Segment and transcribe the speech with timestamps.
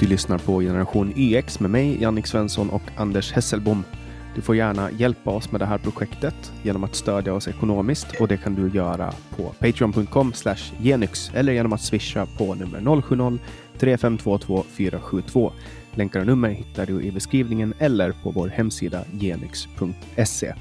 [0.00, 3.84] Du lyssnar på Generation YX med mig, Jannik Svensson och Anders Hesselbom.
[4.34, 8.28] Du får gärna hjälpa oss med det här projektet genom att stödja oss ekonomiskt och
[8.28, 10.32] det kan du göra på patreon.com
[10.80, 12.80] genyx eller genom att swisha på nummer
[13.78, 15.52] 070-3522 472.
[15.94, 20.54] Länkar och nummer hittar du i beskrivningen eller på vår hemsida genyx.se.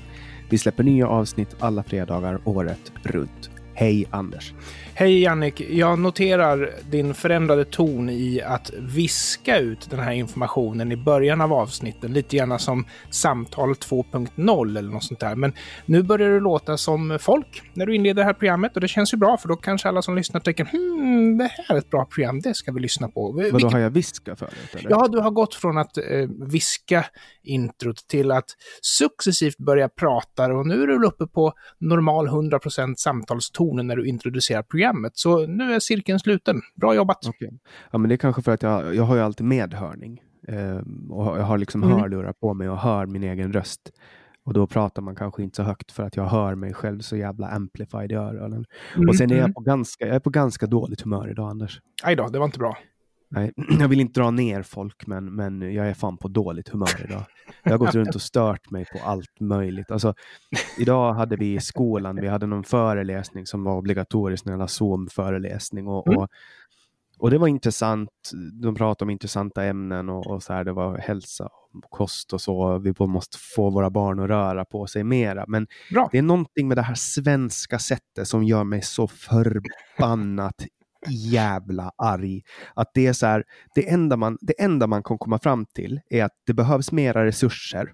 [0.50, 3.50] Vi släpper nya avsnitt alla fredagar året runt.
[3.74, 4.54] Hej Anders!
[5.00, 5.62] Hej Jannik!
[5.62, 11.54] Jag noterar din förändrade ton i att viska ut den här informationen i början av
[11.54, 12.14] avsnitten.
[12.14, 15.36] Lite grann som samtal 2.0 eller något sånt där.
[15.36, 15.54] Men
[15.86, 19.14] nu börjar det låta som folk när du inleder det här programmet och det känns
[19.14, 22.06] ju bra för då kanske alla som lyssnar tänker hmm, det här är ett bra
[22.06, 23.32] program, det ska vi lyssna på.
[23.32, 23.72] Vadå, Vilket...
[23.72, 24.52] har jag viskat förut?
[24.74, 24.90] Eller?
[24.90, 26.04] Ja, du har gått från att eh,
[26.52, 27.06] viska
[27.44, 28.46] introt till att
[28.82, 34.64] successivt börja prata och nu är du uppe på normal 100% samtalstonen när du introducerar
[34.64, 34.87] programmet.
[35.14, 36.62] Så nu är cirkeln sluten.
[36.76, 37.28] Bra jobbat!
[37.28, 37.50] Okay.
[37.92, 40.78] Ja, men det är kanske för att jag, jag har ju alltid medhörning eh,
[41.10, 42.00] och jag har liksom mm.
[42.00, 43.92] hörlurar på mig och hör min egen röst.
[44.46, 47.18] Och då pratar man kanske inte så högt för att jag hör mig själv så
[47.18, 48.66] jävla amplified i öronen.
[48.96, 49.10] Mm.
[49.10, 49.54] Och sen är jag mm.
[49.54, 51.82] på, ganska, jag är på ganska dåligt humör idag, Anders.
[52.04, 52.78] Aj då, det var inte bra.
[53.30, 57.06] Nej, jag vill inte dra ner folk, men, men jag är fan på dåligt humör
[57.10, 57.24] idag.
[57.64, 59.92] Jag har gått runt och stört mig på allt möjligt.
[59.92, 60.14] Alltså,
[60.78, 65.88] idag hade vi i skolan, vi hade någon föreläsning som var obligatorisk, en Zoom-föreläsning.
[65.88, 66.20] Och, mm.
[66.20, 66.30] och,
[67.20, 68.10] och, det var intressant.
[68.62, 72.42] De pratade om intressanta ämnen och, och så här, det var hälsa och kost och
[72.42, 72.78] så.
[72.78, 75.46] Vi måste få våra barn att röra på sig mera.
[75.48, 76.10] Men Bra.
[76.12, 80.56] det är någonting med det här svenska sättet som gör mig så förbannat
[81.08, 82.42] jävla arg.
[82.74, 83.44] Att det är så här,
[83.76, 87.26] det enda, man, det enda man kan komma fram till är att det behövs mera
[87.26, 87.94] resurser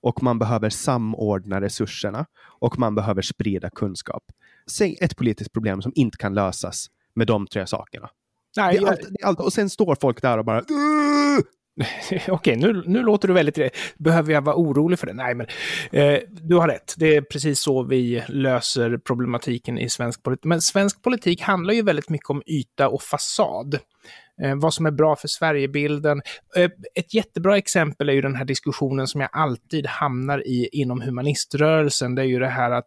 [0.00, 2.26] och man behöver samordna resurserna
[2.60, 4.22] och man behöver sprida kunskap.
[4.70, 8.10] Säg ett politiskt problem som inte kan lösas med de tre sakerna.
[8.56, 9.40] Nej, allt, allt.
[9.40, 10.62] Och sen står folk där och bara
[12.28, 13.58] Okej, nu, nu låter du väldigt...
[13.98, 15.12] Behöver jag vara orolig för det?
[15.12, 15.46] Nej, men
[15.92, 16.94] eh, du har rätt.
[16.96, 20.44] Det är precis så vi löser problematiken i svensk politik.
[20.44, 23.78] Men svensk politik handlar ju väldigt mycket om yta och fasad.
[24.42, 26.22] Eh, vad som är bra för Sverigebilden.
[26.56, 31.00] Eh, ett jättebra exempel är ju den här diskussionen som jag alltid hamnar i inom
[31.00, 32.14] humaniströrelsen.
[32.14, 32.86] Det är ju det här att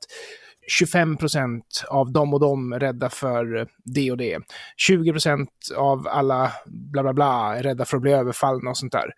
[0.72, 4.40] 25 procent av dem och dem är rädda för det och det.
[4.78, 8.92] 20 procent av alla bla bla bla är rädda för att bli överfallna och sånt
[8.92, 9.14] där.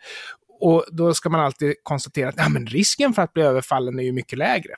[0.60, 4.04] Och då ska man alltid konstatera att ja, men risken för att bli överfallen är
[4.04, 4.74] ju mycket lägre.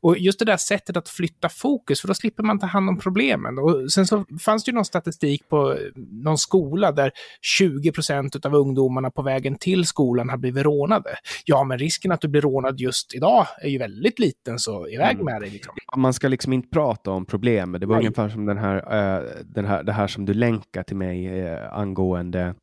[0.00, 2.98] Och just det där sättet att flytta fokus, för då slipper man ta hand om
[2.98, 3.58] problemen.
[3.58, 5.78] Och sen så fanns det ju någon statistik på
[6.24, 7.10] någon skola där
[7.40, 11.10] 20 procent av ungdomarna på vägen till skolan har blivit rånade.
[11.44, 15.14] Ja, men risken att du blir rånad just idag är ju väldigt liten, så iväg
[15.14, 15.24] mm.
[15.24, 15.50] med dig.
[15.50, 15.74] Liksom.
[15.96, 17.80] Man ska liksom inte prata om problemet.
[17.80, 18.04] Det var Nej.
[18.04, 21.72] ungefär som den här, uh, den här, det här som du länkar till mig uh,
[21.72, 22.54] angående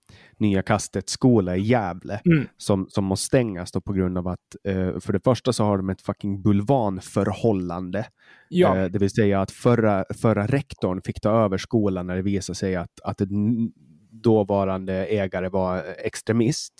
[0.43, 2.47] Nya Kastet skola i Gävle mm.
[2.57, 5.77] som, som måste stängas då på grund av att eh, för det första så har
[5.77, 8.05] de ett fucking bulvanförhållande.
[8.49, 8.77] Ja.
[8.77, 12.55] Eh, det vill säga att förra, förra rektorn fick ta över skolan när det visade
[12.55, 13.21] sig att, att
[14.11, 16.73] dåvarande ägare var extremist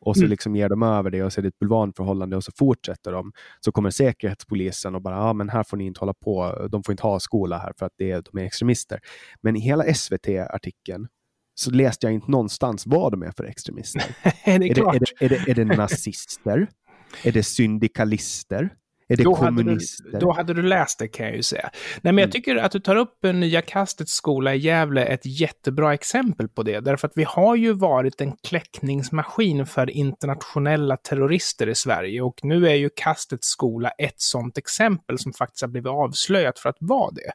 [0.00, 0.30] och så mm.
[0.30, 3.32] liksom ger de över det och så är det ett bulvanförhållande och så fortsätter de.
[3.60, 6.92] Så kommer säkerhetspolisen och bara, ja men här får ni inte hålla på, de får
[6.92, 9.00] inte ha skola här för att det är, de är extremister.
[9.40, 11.08] Men i hela SVT-artikeln
[11.54, 14.02] så läste jag inte någonstans vad de är för extremister.
[14.44, 16.68] är, det är, det, är, det, är, det, är det nazister?
[17.22, 18.70] är det syndikalister?
[19.12, 20.04] Är det då kommunister?
[20.04, 21.70] Hade du, då hade du läst det kan jag ju säga.
[21.72, 22.30] Nej, men jag mm.
[22.30, 26.80] tycker att du tar upp Nya Kastets skola i Gävle ett jättebra exempel på det.
[26.80, 32.22] Därför att vi har ju varit en kläckningsmaskin för internationella terrorister i Sverige.
[32.22, 36.68] Och nu är ju Kastets skola ett sådant exempel som faktiskt har blivit avslöjat för
[36.68, 37.32] att vara det.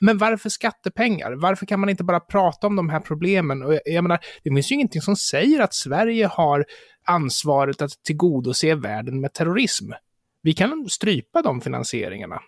[0.00, 1.32] Men varför skattepengar?
[1.32, 3.62] Varför kan man inte bara prata om de här problemen?
[3.62, 6.64] Och jag, jag menar, det finns ju ingenting som säger att Sverige har
[7.04, 9.92] ansvaret att tillgodose världen med terrorism.
[10.42, 12.40] Vi kan strypa de finansieringarna.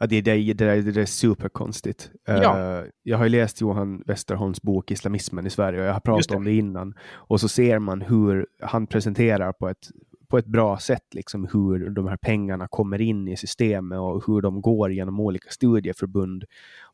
[0.00, 2.10] Ja, det, det, det, det, det är superkonstigt.
[2.24, 2.80] Ja.
[2.82, 6.44] Uh, jag har läst Johan Westerholms bok Islamismen i Sverige och jag har pratat om
[6.44, 6.94] det innan.
[7.12, 9.88] Och så ser man hur han presenterar på ett,
[10.28, 14.40] på ett bra sätt liksom hur de här pengarna kommer in i systemet och hur
[14.40, 16.44] de går genom olika studieförbund.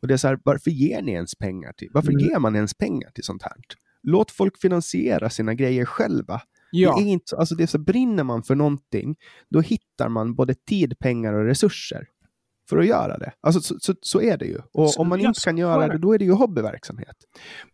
[0.01, 1.89] Och det är så här, varför ger ni ens pengar till?
[1.93, 2.25] Varför mm.
[2.25, 3.53] ger man ens pengar till sånt här?
[4.03, 6.41] Låt folk finansiera sina grejer själva.
[6.71, 6.97] Ja.
[6.97, 9.17] Det är inte, alltså det är så, brinner man för någonting,
[9.51, 12.07] då hittar man både tid, pengar och resurser
[12.69, 13.33] för att göra det.
[13.41, 14.59] Alltså, så, så, så är det ju.
[14.73, 17.17] Och så om man inte kan göra det, då är det ju hobbyverksamhet.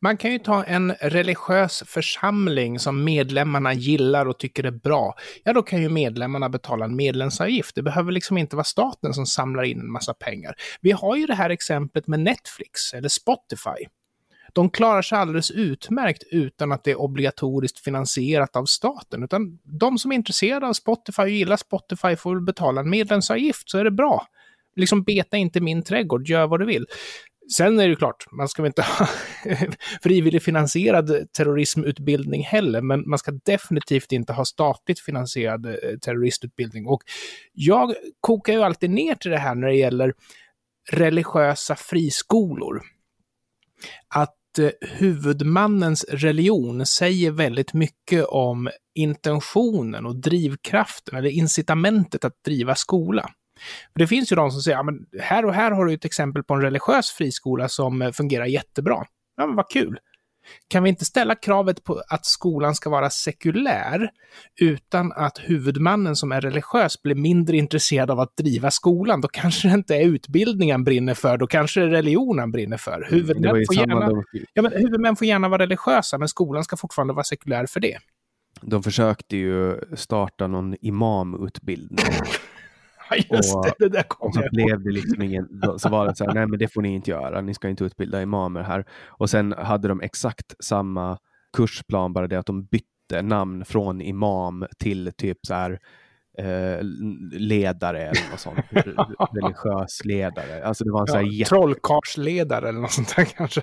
[0.01, 5.15] Man kan ju ta en religiös församling som medlemmarna gillar och tycker är bra.
[5.45, 7.75] Ja, då kan ju medlemmarna betala en medlemsavgift.
[7.75, 10.55] Det behöver liksom inte vara staten som samlar in en massa pengar.
[10.81, 13.87] Vi har ju det här exemplet med Netflix eller Spotify.
[14.53, 19.23] De klarar sig alldeles utmärkt utan att det är obligatoriskt finansierat av staten.
[19.23, 23.71] Utan de som är intresserade av Spotify och gillar Spotify får väl betala en medlemsavgift
[23.71, 24.27] så är det bra.
[24.77, 26.87] Liksom beta inte min trädgård, gör vad du vill.
[27.53, 29.09] Sen är det ju klart, man ska väl inte ha
[30.03, 36.87] frivilligt finansierad terrorismutbildning heller, men man ska definitivt inte ha statligt finansierad eh, terroristutbildning.
[36.87, 37.03] Och
[37.53, 40.15] jag kokar ju alltid ner till det här när det gäller
[40.91, 42.83] religiösa friskolor.
[44.09, 52.75] Att Eh, huvudmannens religion säger väldigt mycket om intentionen och drivkraften, eller incitamentet att driva
[52.75, 53.31] skola.
[53.93, 56.05] För det finns ju de som säger, ja, men här och här har du ett
[56.05, 59.05] exempel på en religiös friskola som eh, fungerar jättebra.
[59.37, 59.99] Ja, men vad kul.
[60.69, 64.11] Kan vi inte ställa kravet på att skolan ska vara sekulär
[64.61, 69.21] utan att huvudmannen som är religiös blir mindre intresserad av att driva skolan?
[69.21, 72.97] Då kanske det inte är utbildningen brinner för, då kanske det är religionen brinner för.
[72.97, 74.23] Mm, huvudmän, får gärna,
[74.53, 77.99] ja, men huvudmän får gärna vara religiösa, men skolan ska fortfarande vara sekulär för det.
[78.61, 82.05] De försökte ju starta någon imamutbildning
[83.17, 85.49] just och, det, det där och så blev det liksom ingen,
[85.79, 87.85] så var det så här, nej men det får ni inte göra, ni ska inte
[87.85, 88.85] utbilda imamer här.
[89.07, 91.19] Och sen hade de exakt samma
[91.57, 95.79] kursplan, bara det att de bytte namn från imam till typ så här
[96.39, 96.79] eh,
[97.33, 98.59] ledare eller något sånt.
[99.33, 100.65] Religiös ledare.
[100.65, 101.49] Alltså det var en ja, så här jätte...
[101.49, 103.63] Trollkarlsledare eller något sånt där kanske.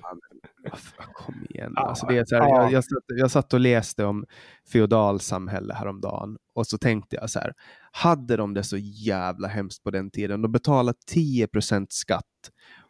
[1.13, 1.73] Kom igen.
[1.75, 4.25] Alltså det är så här, jag, jag, satt, jag satt och läste om
[4.71, 7.53] feodalsamhälle häromdagen och så tänkte jag så här,
[7.91, 10.41] hade de det så jävla hemskt på den tiden?
[10.41, 12.25] De betalade 10% skatt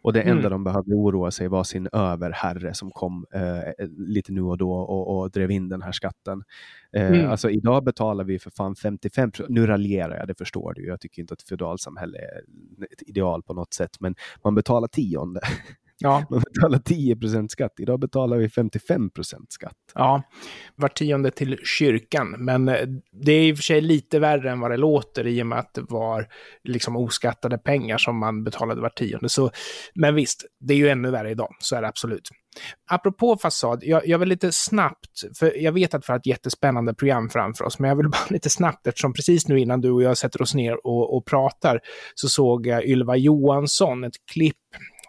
[0.02, 0.52] och det enda mm.
[0.52, 5.20] de behövde oroa sig var sin överherre som kom eh, lite nu och då och,
[5.20, 6.44] och, drev in den här skatten.
[6.94, 7.30] Eh, mm.
[7.30, 10.88] Alltså idag betalar vi för fan 55 Nu raljerar jag, det förstår du.
[10.88, 12.42] Jag tycker inte att feodalsamhälle är
[12.92, 15.42] ett ideal på något sätt, men man betalar tionde.
[16.02, 16.26] Ja.
[16.30, 17.74] Man betalar 10% skatt.
[17.78, 19.10] Idag betalar vi 55%
[19.50, 19.74] skatt.
[19.94, 20.24] Ja,
[20.76, 22.36] var tionde till kyrkan.
[22.38, 25.42] Men eh, det är i och för sig lite värre än vad det låter i
[25.42, 26.28] och med att det var
[26.64, 29.30] liksom oskattade pengar som man betalade var tionde.
[29.30, 29.52] Så,
[29.96, 31.56] men visst, det är ju ännu värre idag.
[31.60, 32.30] Så är det absolut.
[32.92, 36.94] Apropå fasad, jag, jag vill lite snabbt, för jag vet att vi har ett jättespännande
[36.94, 40.04] program framför oss, men jag vill bara lite snabbt, eftersom precis nu innan du och
[40.04, 41.80] jag sätter oss ner och, och pratar,
[42.16, 44.56] så såg jag Ylva Johansson, ett klipp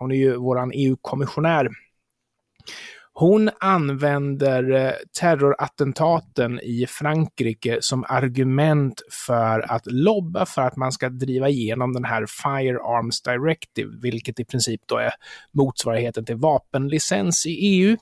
[0.01, 1.69] hon är ju våran EU-kommissionär.
[3.13, 11.09] Hon använder eh, terrorattentaten i Frankrike som argument för att lobba för att man ska
[11.09, 15.13] driva igenom den här Firearms Directive, vilket i princip då är
[15.53, 17.97] motsvarigheten till vapenlicens i EU.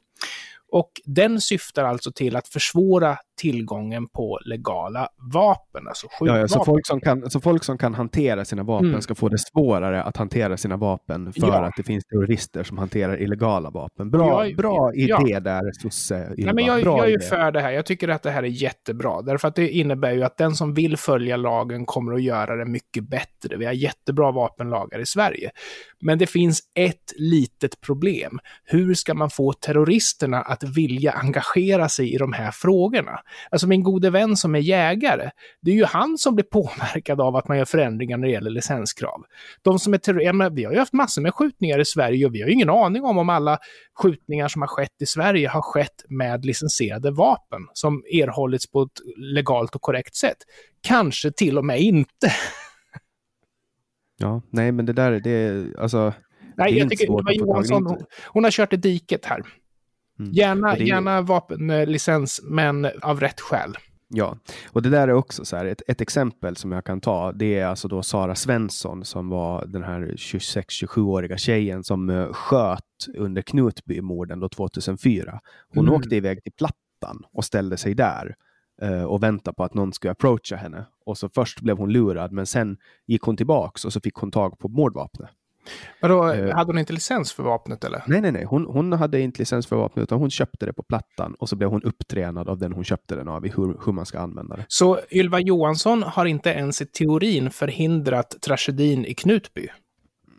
[0.70, 6.64] Och den syftar alltså till att försvåra tillgången på legala vapen, alltså ja, ja, så,
[6.64, 9.02] folk som kan, så folk som kan hantera sina vapen mm.
[9.02, 11.66] ska få det svårare att hantera sina vapen för ja.
[11.66, 14.10] att det finns terrorister som hanterar illegala vapen.
[14.10, 16.32] Bra, jag, bra idé där, sosse.
[16.36, 17.70] Nej, men jag, jag är ju för det här.
[17.70, 20.74] Jag tycker att det här är jättebra, därför att det innebär ju att den som
[20.74, 23.56] vill följa lagen kommer att göra det mycket bättre.
[23.56, 25.50] Vi har jättebra vapenlagar i Sverige.
[26.00, 28.38] Men det finns ett litet problem.
[28.64, 33.20] Hur ska man få terroristerna att vilja engagera sig i de här frågorna?
[33.50, 35.30] Alltså min gode vän som är jägare,
[35.60, 38.50] det är ju han som blir påverkad av att man gör förändringar när det gäller
[38.50, 39.22] licenskrav.
[39.62, 42.40] De som är terrorister, vi har ju haft massor med skjutningar i Sverige och vi
[42.40, 43.58] har ju ingen aning om om alla
[43.94, 49.00] skjutningar som har skett i Sverige har skett med licensierade vapen som erhållits på ett
[49.16, 50.38] legalt och korrekt sätt.
[50.80, 52.32] Kanske till och med inte.
[54.18, 56.12] Ja, nej men det där, det är alltså...
[56.56, 59.42] Nej, jag tycker Ylva Johansson, hon, hon har kört i diket här.
[60.18, 60.32] Mm.
[60.32, 60.84] Gärna, det...
[60.84, 63.76] gärna vapenlicens, men av rätt skäl.
[64.10, 64.38] Ja,
[64.72, 67.58] och det där är också så här, ett, ett exempel som jag kan ta, det
[67.58, 72.80] är alltså då Sara Svensson som var den här 26-27-åriga tjejen som uh, sköt
[73.16, 75.40] under Knutbymorden då 2004.
[75.74, 75.94] Hon mm.
[75.94, 78.34] åkte iväg till Plattan och ställde sig där
[78.82, 80.86] uh, och väntade på att någon skulle approacha henne.
[81.06, 84.30] Och så först blev hon lurad, men sen gick hon tillbaks och så fick hon
[84.30, 85.30] tag på mordvapnet.
[86.00, 88.02] Vadå, uh, hade hon inte licens för vapnet eller?
[88.06, 88.44] Nej, nej, nej.
[88.44, 91.56] Hon, hon hade inte licens för vapnet utan hon köpte det på plattan och så
[91.56, 94.56] blev hon upptränad av den hon köpte den av i hur, hur man ska använda
[94.56, 94.64] det.
[94.68, 99.68] Så Ylva Johansson har inte ens i teorin förhindrat tragedin i Knutby?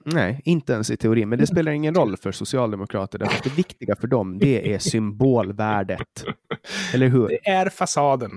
[0.05, 3.19] Nej, inte ens i teorin, men det spelar ingen roll för socialdemokrater.
[3.19, 6.25] Därför det viktiga för dem, det är symbolvärdet.
[6.93, 7.27] Eller hur?
[7.27, 8.31] Det är fasaden.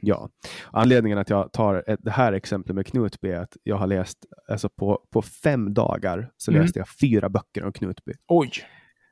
[0.00, 0.28] Ja,
[0.70, 4.68] anledningen att jag tar det här exemplet med Knutby är att jag har läst, alltså
[4.68, 6.62] på, på fem dagar så mm.
[6.62, 8.12] läste jag fyra böcker om Knutby.
[8.28, 8.50] Oj!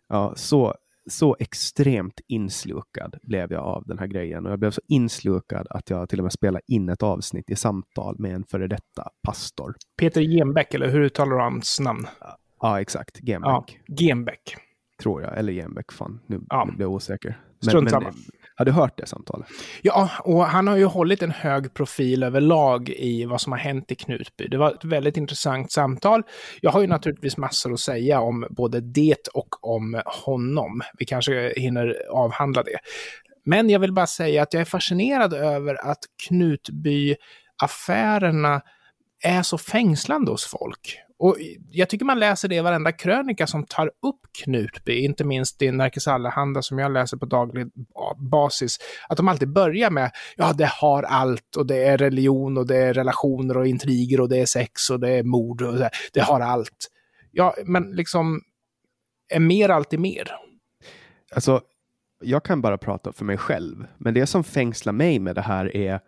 [0.08, 0.74] Ja, så,
[1.10, 5.90] så extremt inslukad blev jag av den här grejen och jag blev så inslukad att
[5.90, 9.74] jag till och med spelade in ett avsnitt i samtal med en före detta pastor.
[9.98, 12.06] Peter Genbeck, eller hur uttalar du hans namn?
[12.60, 13.20] Ja, exakt.
[13.20, 13.48] Genbeck.
[13.86, 14.56] Ja, Genbeck.
[15.02, 15.38] tror jag.
[15.38, 16.20] Eller Genbeck, fan.
[16.26, 16.64] Nu, Ja.
[16.64, 17.40] nu blir jag osäker.
[17.60, 18.12] Strunt samma
[18.56, 19.46] har du hört det samtalet?
[19.82, 23.90] Ja, och han har ju hållit en hög profil överlag i vad som har hänt
[23.90, 24.48] i Knutby.
[24.48, 26.22] Det var ett väldigt intressant samtal.
[26.60, 30.82] Jag har ju naturligtvis massor att säga om både det och om honom.
[30.98, 32.78] Vi kanske hinner avhandla det.
[33.44, 38.60] Men jag vill bara säga att jag är fascinerad över att Knutby-affärerna
[39.22, 41.03] är så fängslande hos folk.
[41.18, 41.36] Och
[41.70, 45.72] jag tycker man läser det i varenda krönika som tar upp Knutby, inte minst i
[45.72, 47.66] Nerikes Allehanda som jag läser på daglig
[48.16, 48.78] basis,
[49.08, 52.76] att de alltid börjar med ja, det har allt och det är religion och det
[52.76, 56.20] är relationer och intriger och det är sex och det är mord och det, det
[56.20, 56.90] har allt.
[57.30, 58.40] Ja, men liksom,
[59.28, 60.30] är mer alltid mer?
[61.34, 61.60] Alltså,
[62.20, 65.76] jag kan bara prata för mig själv, men det som fängslar mig med det här
[65.76, 66.00] är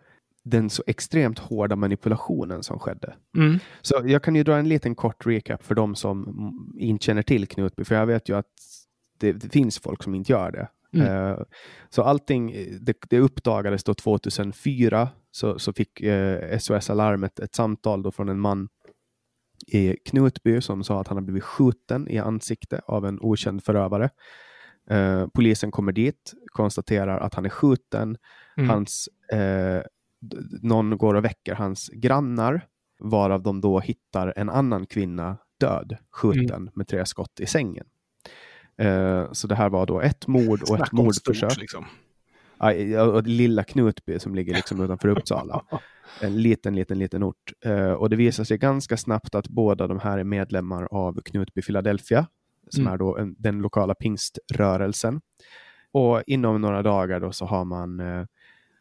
[0.49, 3.15] den så extremt hårda manipulationen som skedde.
[3.37, 3.59] Mm.
[3.81, 7.47] Så jag kan ju dra en liten kort recap för de som inte känner till
[7.47, 8.45] Knutby, för jag vet ju att
[9.19, 10.67] det, det finns folk som inte gör det.
[10.93, 11.07] Mm.
[11.07, 11.37] Eh,
[11.89, 18.03] så allting, det, det uppdagades då 2004, så, så fick eh, SOS Alarmet ett samtal
[18.03, 18.69] då från en man
[19.67, 24.09] i Knutby som sa att han har blivit skjuten i ansikte av en okänd förövare.
[24.89, 28.17] Eh, polisen kommer dit, konstaterar att han är skjuten.
[28.57, 28.69] Mm.
[28.69, 29.81] Hans, eh,
[30.61, 32.65] någon går och väcker hans grannar,
[32.99, 37.85] varav de då hittar en annan kvinna död, skjuten med tre skott i sängen.
[38.77, 41.51] Eh, så det här var då ett mord och ett mordförsök.
[41.51, 41.85] stort, liksom.
[43.13, 45.65] Och lilla Knutby som ligger liksom utanför Uppsala.
[46.21, 47.53] En liten, liten, liten ort.
[47.65, 51.61] Eh, och det visar sig ganska snabbt att båda de här är medlemmar av Knutby
[51.61, 52.27] Philadelphia,
[52.69, 52.93] som Mm.
[52.93, 55.21] är då en, den lokala pingströrelsen.
[55.91, 57.99] Och inom några dagar då så har man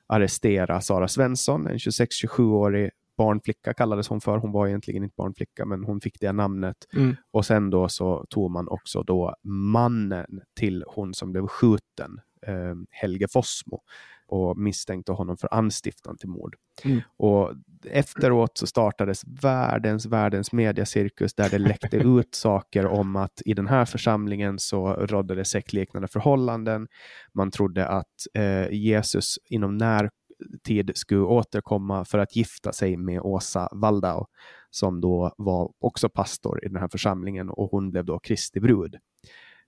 [0.07, 4.39] arresterat Sara Svensson, en 26-27-årig barnflicka kallades hon för.
[4.39, 6.77] Hon var egentligen inte barnflicka, men hon fick det namnet.
[6.93, 7.17] Mm.
[7.31, 9.35] Och sen då så tog man också då
[9.73, 13.83] mannen till hon som blev skjuten, eh, Helge Fossmo,
[14.29, 16.57] och misstänkte honom för anstiftan till mord.
[16.85, 17.01] Mm.
[17.17, 17.53] Och
[17.85, 23.67] efteråt så startades världens, världens mediacirkus där det läckte ut saker om att i den
[23.67, 26.89] här församlingen så rådde det sektliknande förhållanden.
[27.35, 33.69] Man trodde att eh, Jesus inom närtid skulle återkomma för att gifta sig med Åsa
[33.73, 34.27] Waldau
[34.71, 38.97] som då var också pastor i den här församlingen och hon blev då Kristi brud.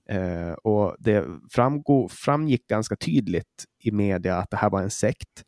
[0.08, 5.44] Eh, och det framgo, framgick ganska tydligt i media att det här var en sekt.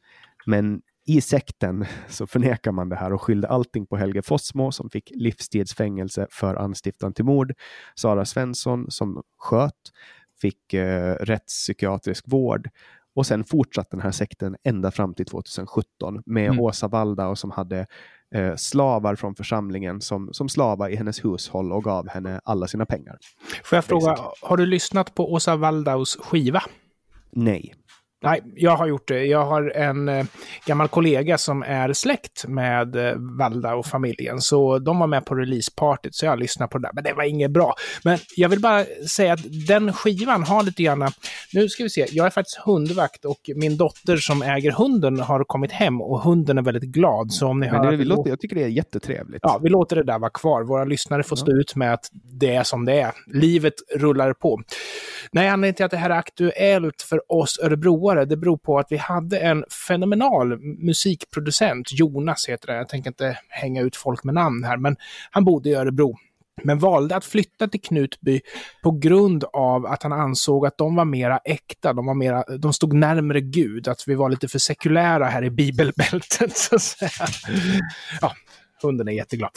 [0.47, 4.91] Men i sekten så förnekar man det här och skyllde allting på Helge Fossmo som
[4.91, 7.53] fick livstidsfängelse för anstiftan till mord.
[7.95, 9.93] Sara Svensson som sköt
[10.41, 12.69] fick eh, rättspsykiatrisk vård
[13.17, 16.61] och sen fortsatte den här sekten ända fram till 2017 med Mm.
[16.61, 17.87] Åsa Waldau som hade
[18.35, 22.87] eh, slavar från församlingen som, som slavar i hennes hushåll och gav henne alla sina
[22.87, 23.19] pengar.
[23.65, 26.63] Får jag fråga, har du lyssnat på Åsa Waldaus skiva?
[27.31, 27.75] Nej.
[28.23, 29.25] Nej, jag har gjort det.
[29.25, 30.27] Jag har en eh,
[30.67, 35.35] gammal kollega som är släkt med eh, Valda och familjen, så de var med på
[35.35, 36.93] releasepartyt, så jag lyssnade på det där.
[36.95, 37.75] Men det var inget bra.
[38.05, 41.13] Men jag vill bara säga att den skivan har lite grann...
[41.53, 45.45] Nu ska vi se, jag är faktiskt hundvakt och min dotter som äger hunden har
[45.45, 47.33] kommit hem och hunden är väldigt glad.
[47.33, 47.91] Så om ni Men hör...
[47.91, 49.41] det, vi låter, jag tycker det är jättetrevligt.
[49.43, 50.63] Ja, vi låter det där vara kvar.
[50.63, 53.13] Våra lyssnare får stå ut med att det är som det är.
[53.27, 54.61] Livet rullar på.
[55.33, 58.87] Nej, anledningen till att det här är aktuellt för oss örebroare, det beror på att
[58.91, 62.75] vi hade en fenomenal musikproducent, Jonas heter det.
[62.75, 64.97] Jag tänker inte hänga ut folk med namn här, men
[65.31, 66.17] han bodde i Örebro.
[66.63, 68.41] Men valde att flytta till Knutby
[68.83, 72.73] på grund av att han ansåg att de var mera äkta, de, var mera, de
[72.73, 76.57] stod närmare Gud, att vi var lite för sekulära här i bibelbältet.
[76.57, 77.27] Så att säga.
[78.21, 78.35] Ja,
[78.83, 79.51] hunden är jätteglad.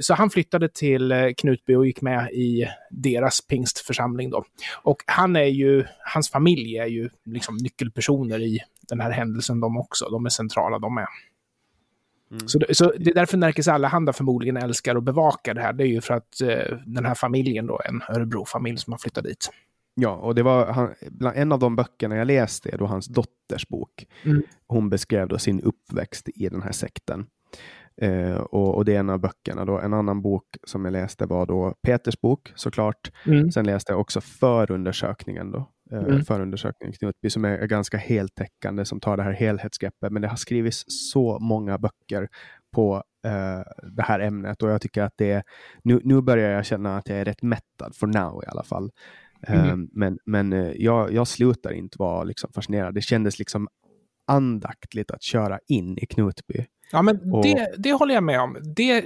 [0.00, 4.44] Så han flyttade till eh, Knutby och gick med i deras pingstförsamling då.
[4.82, 9.76] Och han är ju, hans familj är ju liksom nyckelpersoner i den här händelsen de
[9.76, 10.08] också.
[10.10, 11.06] De är centrala de är.
[12.30, 12.48] Mm.
[12.48, 15.72] Så, så det är därför Närkes Allehanda förmodligen älskar att bevaka det här.
[15.72, 19.24] Det är ju för att eh, den här familjen då, en Örebro-familj som har flyttat
[19.24, 19.50] dit.
[19.94, 23.68] Ja, och det var han, bland en av de böckerna jag läste, då hans dotters
[23.68, 24.06] bok.
[24.24, 24.42] Mm.
[24.66, 27.26] Hon beskrev då sin uppväxt i den här sekten.
[28.02, 29.64] Eh, och, och det är en av böckerna.
[29.64, 29.78] Då.
[29.78, 33.10] En annan bok som jag läste var då Peters bok såklart.
[33.26, 33.52] Mm.
[33.52, 35.58] Sen läste jag också förundersökningen då.
[35.92, 36.24] Eh, Mm.
[36.24, 40.12] Förundersökningen Knutby som är, ganska heltäckande som tar det här helhetsgreppet.
[40.12, 42.28] Men det har skrivits så många böcker
[42.74, 43.62] på eh,
[43.96, 45.42] det här ämnet och jag tycker att det är,
[45.84, 48.90] nu, nu börjar jag känna att jag är rätt mättad, for now i alla fall.
[49.46, 49.68] Mm.
[49.68, 52.94] Eh, men men eh, jag, jag slutar inte vara liksom fascinerad.
[52.94, 53.68] Det kändes liksom
[54.26, 56.66] andaktligt att köra in i Knutby.
[56.92, 57.42] Ja, men och...
[57.42, 58.56] det, det håller jag med om.
[58.76, 59.04] Det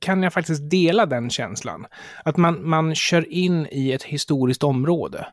[0.00, 1.86] kan jag faktiskt dela den känslan.
[2.24, 5.26] Att man, man kör in i ett historiskt område.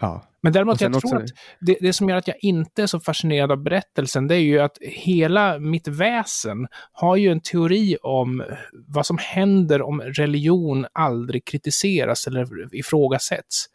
[0.00, 0.22] Ja.
[0.42, 3.52] Men däremot, jag tror att det, det, som gör att jag inte är så fascinerad
[3.52, 9.06] av berättelsen, det är ju att hela mitt väsen har ju en teori om vad
[9.06, 13.66] som händer om religion aldrig kritiseras eller ifrågasätts.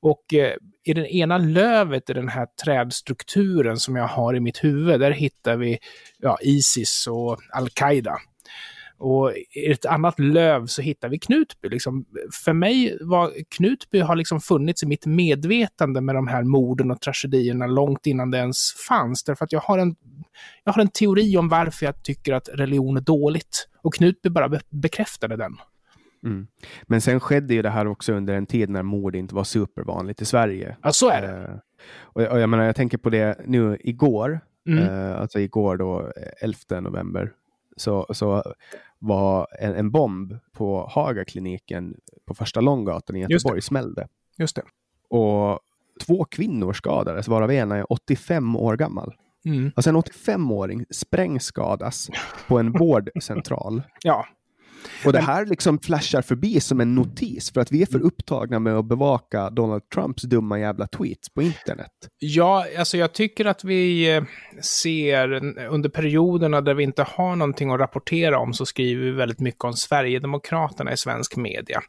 [0.00, 0.52] Och eh,
[0.84, 5.10] i det ena lövet i den här trädstrukturen som jag har i mitt huvud, där
[5.10, 5.78] hittar vi
[6.18, 8.18] ja, Isis och Al-Qaida.
[8.98, 11.68] Och i ett annat löv så hittar vi Knutby.
[11.68, 12.04] Liksom,
[12.44, 17.00] för mig var Knutby har liksom funnits i mitt medvetande med de här morden och
[17.00, 19.24] tragedierna långt innan det ens fanns.
[19.24, 19.96] Därför att jag har en,
[20.64, 23.68] jag har en teori om varför jag tycker att religion är dåligt.
[23.82, 25.56] Och Knutby bara be bekräftade den.
[26.24, 26.46] Mm.
[26.86, 30.22] Men sen skedde ju det här också under en tid när mord inte var supervanligt
[30.22, 30.76] i Sverige.
[30.82, 31.52] Ja, så är det.
[31.52, 31.58] Uh,
[32.00, 34.84] och, och, jag menar, jag tänker på det nu igår, mm.
[34.84, 37.32] uh, alltså igår då, 11 november,
[37.78, 38.54] så, så
[38.98, 41.94] var en, en bomb på Hagakliniken
[42.26, 44.08] på första Långgatan i Göteborg Just smällde.
[44.38, 44.62] Just det.
[45.08, 45.60] Och
[46.06, 49.14] två kvinnor skadades, varav ena är 85 år gammal.
[49.44, 49.72] Mm.
[49.76, 52.10] Alltså en 85-åring sprängskadas
[52.48, 53.82] på en vårdcentral.
[54.02, 54.26] ja.
[55.04, 58.58] Och det här liksom flashar förbi som en notis för att vi är för upptagna
[58.58, 61.92] med att bevaka Donald Trumps dumma jävla tweets på internet.
[62.18, 64.24] Ja, alltså jag tycker att vi eh,
[64.62, 69.40] ser under perioderna där vi inte har någonting att rapportera om så skriver vi väldigt
[69.40, 71.80] mycket om Sverigedemokraterna i svensk media.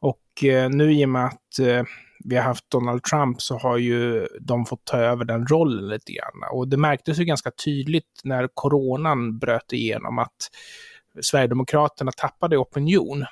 [0.00, 1.84] Och eh, nu i och med att eh,
[2.24, 6.12] vi har haft Donald Trump så har ju de fått ta över den rollen lite
[6.12, 6.50] grann.
[6.52, 10.36] Och det märktes ju ganska tydligt när coronan bröt igenom att
[11.20, 13.24] Sverigedemokraterna tappade opinion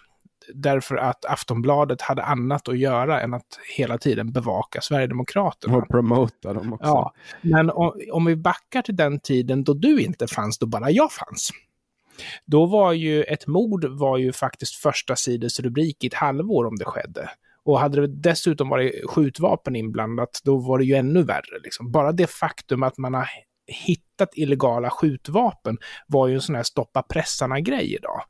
[0.54, 5.76] därför att Aftonbladet hade annat att göra än att hela tiden bevaka Sverigedemokraterna.
[5.76, 6.88] Och promota dem också.
[6.88, 10.90] Ja, men om, om vi backar till den tiden då du inte fanns, då bara
[10.90, 11.50] jag fanns.
[12.44, 16.76] Då var ju ett mord var ju faktiskt första sidors rubrik i ett halvår om
[16.76, 17.30] det skedde.
[17.62, 21.58] Och hade det dessutom varit skjutvapen inblandat, då var det ju ännu värre.
[21.62, 21.90] Liksom.
[21.90, 23.28] Bara det faktum att man har
[23.70, 28.22] hittat illegala skjutvapen var ju en sån här stoppa pressarna-grej idag.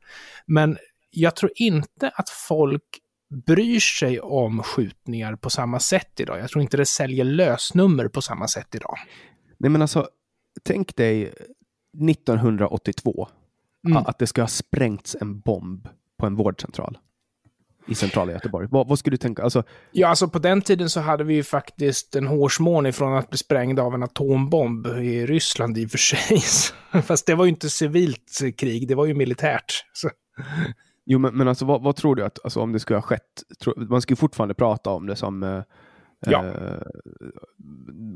[0.45, 0.77] Men
[1.11, 2.83] jag tror inte att folk
[3.45, 6.39] bryr sig om skjutningar på samma sätt idag.
[6.39, 8.95] Jag tror inte det säljer lösnummer på samma sätt idag.
[9.57, 10.09] Nej men alltså,
[10.63, 11.33] tänk dig
[12.09, 13.27] 1982,
[13.87, 13.97] mm.
[13.97, 16.97] att det ska ha sprängts en bomb på en vårdcentral
[17.87, 18.67] i centrala Göteborg.
[18.71, 19.43] Vad, vad skulle du tänka?
[19.43, 19.63] Alltså...
[19.91, 23.37] Ja, alltså på den tiden så hade vi ju faktiskt en hårsmån ifrån att bli
[23.37, 26.41] sprängd av en atombomb i Ryssland i och för sig.
[27.01, 29.85] Fast det var ju inte civilt krig, det var ju militärt.
[29.93, 30.09] Så.
[31.05, 33.43] Jo, men, men alltså vad, vad, tror du att, alltså, om det skulle ha skett?
[33.89, 35.61] Man skulle fortfarande prata om det som eh,
[36.25, 36.45] Ja.
[36.45, 36.77] Eh,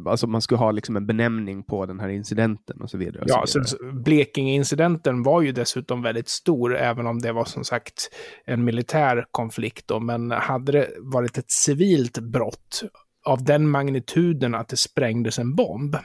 [0.05, 3.23] alltså man skulle ha liksom en benämning på den här incidenten och så vidare.
[3.23, 3.93] Och ja, så vidare.
[3.93, 8.09] Blekinge-incidenten var ju dessutom väldigt stor, även om det var som sagt
[8.45, 9.87] en militär konflikt.
[9.87, 9.99] Då.
[9.99, 12.83] Men hade det varit ett civilt brott
[13.25, 15.95] av den magnituden att det sprängdes en bomb.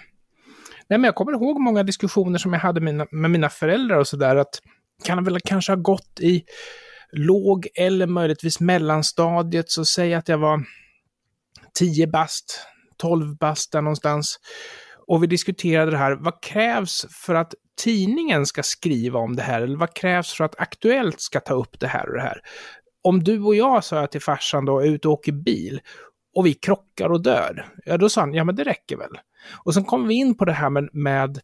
[0.88, 3.98] Nej, men jag kommer ihåg många diskussioner som jag hade med mina, med mina föräldrar
[3.98, 4.60] och sådär, att
[5.04, 6.44] kan väl kanske ha gått i
[7.12, 10.64] låg eller möjligtvis mellanstadiet, så säg att jag var
[11.74, 14.36] 10 bast, 12 bast där någonstans.
[15.06, 19.62] Och vi diskuterade det här, vad krävs för att tidningen ska skriva om det här?
[19.62, 22.40] Eller vad krävs för att Aktuellt ska ta upp det här och det här?
[23.02, 25.80] Om du och jag, sa jag till farsan då, är ute och åker bil
[26.34, 29.18] och vi krockar och dör, ja då sa han, ja men det räcker väl.
[29.64, 31.40] Och sen kom vi in på det här med, med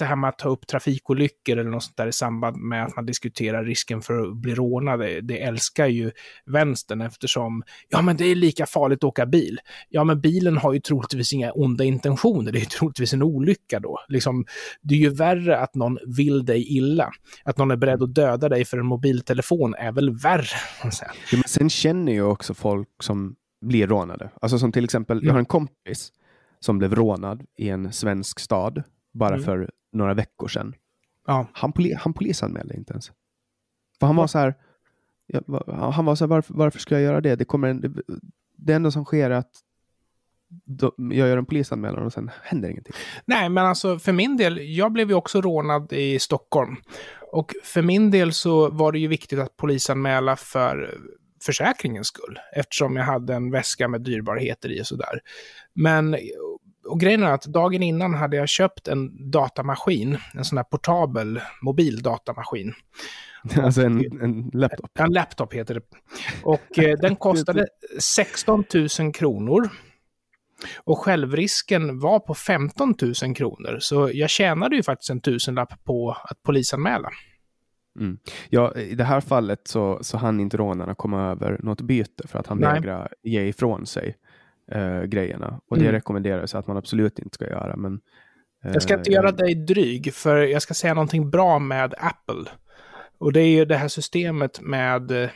[0.00, 2.96] det här med att ta upp trafikolyckor eller något sånt där i samband med att
[2.96, 6.10] man diskuterar risken för att bli rånad, det älskar ju
[6.46, 9.60] vänstern eftersom, ja men det är lika farligt att åka bil.
[9.88, 13.80] Ja men bilen har ju troligtvis inga onda intentioner, det är ju troligtvis en olycka
[13.80, 13.98] då.
[14.08, 14.44] Liksom,
[14.82, 17.10] det är ju värre att någon vill dig illa.
[17.44, 20.58] Att någon är beredd att döda dig för en mobiltelefon är väl värre.
[20.82, 20.90] Ja,
[21.32, 24.30] men sen känner ju också folk som blir rånade.
[24.40, 26.12] Alltså som till exempel, jag har en kompis
[26.60, 28.82] som blev rånad i en svensk stad
[29.14, 29.44] bara mm.
[29.44, 30.74] för några veckor sedan.
[31.26, 31.46] Ja.
[31.52, 33.12] Han, poli han polisanmälde inte ens.
[34.00, 34.54] För han var så här,
[35.92, 37.36] han var så här, varför, varför ska jag göra det?
[37.36, 37.90] Det, kommer en, det,
[38.56, 39.50] det enda som sker är att
[40.96, 42.94] jag gör en polisanmälan och sen händer ingenting.
[43.24, 46.76] Nej, men alltså för min del, jag blev ju också rånad i Stockholm.
[47.32, 50.98] Och för min del så var det ju viktigt att polisanmäla för
[51.42, 55.20] försäkringens skull, eftersom jag hade en väska med dyrbarheter i och sådär.
[55.74, 56.16] Men
[56.90, 61.40] och grejen är att dagen innan hade jag köpt en datamaskin, en sån här portabel
[61.62, 62.74] mobildatamaskin.
[63.62, 64.90] Alltså en, en laptop?
[64.98, 65.80] En laptop heter det.
[66.42, 67.66] Och eh, den kostade
[68.00, 68.64] 16
[69.00, 69.68] 000 kronor.
[70.84, 76.16] Och självrisken var på 15 000 kronor, så jag tjänade ju faktiskt en tusenlapp på
[76.24, 77.10] att polisanmäla.
[78.00, 78.18] Mm.
[78.50, 82.38] Ja, I det här fallet så, så hann inte rånarna komma över något byte för
[82.38, 84.16] att han vägrade ge ifrån sig
[84.70, 85.60] äh, grejerna.
[85.70, 85.92] Och det mm.
[85.92, 87.76] rekommenderas att man absolut inte ska göra.
[87.76, 88.00] Men,
[88.64, 92.50] äh, jag ska inte göra dig dryg, för jag ska säga någonting bra med Apple.
[93.18, 95.28] Och det är ju det här systemet med eh,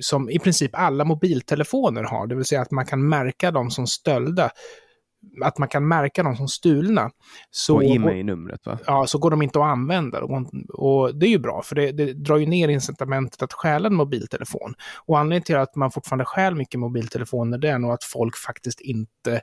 [0.00, 3.86] som i princip alla mobiltelefoner har, det vill säga att man kan märka dem som
[3.86, 4.50] stölda
[5.42, 7.10] att man kan märka dem som stulna.
[7.50, 8.78] Så, och e-mail-numret va?
[8.86, 10.22] Ja, så går de inte att använda.
[10.22, 13.86] Och, och det är ju bra, för det, det, drar ju ner incitamentet att stjäla
[13.86, 14.74] en mobiltelefon.
[15.06, 18.80] Och anledningen till att man fortfarande stjäl mycket mobiltelefoner, det är nog att folk faktiskt
[18.80, 19.40] inte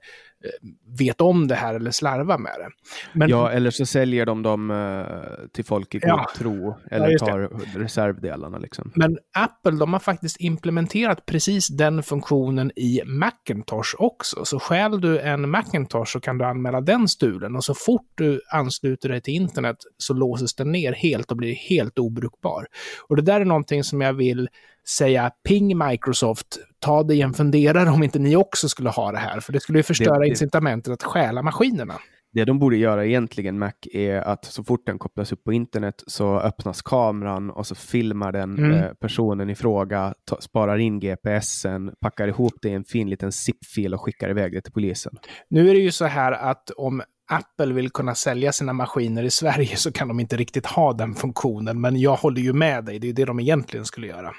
[0.99, 2.69] vet om det här eller slarvar med det.
[3.13, 7.09] Men, ja, eller så säljer de dem uh, till folk i god ja, tro eller
[7.09, 7.49] ja, tar
[7.79, 8.57] reservdelarna.
[8.57, 8.91] Liksom.
[8.95, 14.45] Men Apple, de har faktiskt implementerat precis den funktionen i Macintosh också.
[14.45, 18.41] Så stjäl du en Macintosh så kan du anmäla den stulen och så fort du
[18.51, 22.65] ansluter dig till internet så låses den ner helt och blir helt obrukbar.
[23.07, 24.49] Och det där är någonting som jag vill
[24.89, 29.39] säga ping Microsoft, ta dig en funderare om inte ni också skulle ha det här,
[29.39, 31.93] för det skulle ju förstöra det, incitamentet att stjäla maskinerna.
[32.33, 36.03] Det de borde göra egentligen, Mac, är att så fort den kopplas upp på internet
[36.07, 38.71] så öppnas kameran och så filmar den mm.
[38.71, 43.93] eh, personen i fråga, sparar in GPSen, packar ihop det i en fin liten zip-fil
[43.93, 45.13] och skickar iväg det till polisen.
[45.49, 49.29] Nu är det ju så här att om Apple vill kunna sälja sina maskiner i
[49.29, 52.99] Sverige så kan de inte riktigt ha den funktionen, men jag håller ju med dig,
[52.99, 54.33] det är det de egentligen skulle göra.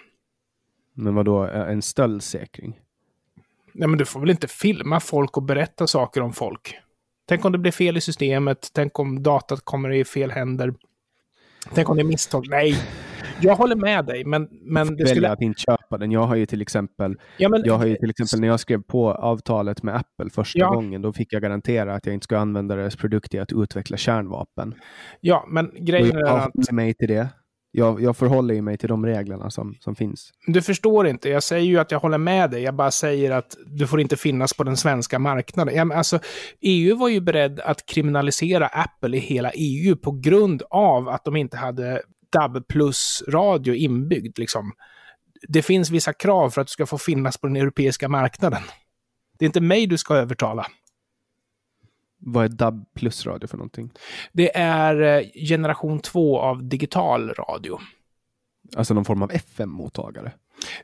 [0.94, 2.80] Men vad då en stöldsäkring?
[3.72, 6.78] Nej, men du får väl inte filma folk och berätta saker om folk?
[7.28, 10.74] Tänk om det blir fel i systemet, tänk om datat kommer i fel händer.
[11.74, 12.46] Tänk om det är misstag.
[12.48, 12.76] Nej,
[13.40, 14.48] jag håller med dig, men...
[14.50, 15.30] men det skulle...
[15.30, 16.12] att inte köpa den.
[16.12, 17.62] Jag har ju till exempel, ja, men...
[17.64, 20.74] jag har ju till exempel när jag skrev på avtalet med Apple första ja.
[20.74, 23.96] gången, då fick jag garantera att jag inte ska använda deras produkt till att utveckla
[23.96, 24.74] kärnvapen.
[25.20, 26.72] Ja, men grejen är att...
[26.72, 27.28] mig till det
[27.74, 30.32] jag, jag förhåller mig till de reglerna som, som finns.
[30.46, 31.28] Du förstår inte.
[31.28, 32.62] Jag säger ju att jag håller med dig.
[32.62, 35.74] Jag bara säger att du får inte finnas på den svenska marknaden.
[35.74, 36.18] Jag, alltså,
[36.60, 41.36] EU var ju beredd att kriminalisera Apple i hela EU på grund av att de
[41.36, 44.38] inte hade DAB plus-radio inbyggd.
[44.38, 44.72] Liksom.
[45.48, 48.62] Det finns vissa krav för att du ska få finnas på den europeiska marknaden.
[49.38, 50.66] Det är inte mig du ska övertala.
[52.24, 53.90] Vad är DAB plus-radio för någonting?
[54.32, 57.78] Det är eh, generation två av digital radio.
[58.76, 60.32] Alltså någon form av FM-mottagare?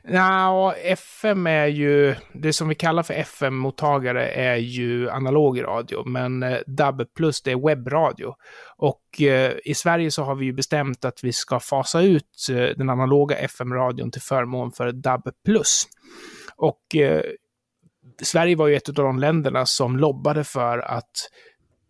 [0.03, 6.43] Ja, FM är ju, det som vi kallar för FM-mottagare är ju analog radio, men
[6.43, 8.33] eh, DAB plus det är webbradio.
[8.77, 12.77] Och eh, i Sverige så har vi ju bestämt att vi ska fasa ut eh,
[12.77, 15.83] den analoga FM-radion till förmån för DAB plus.
[16.55, 17.21] Och eh,
[18.21, 21.11] Sverige var ju ett av de länderna som lobbade för att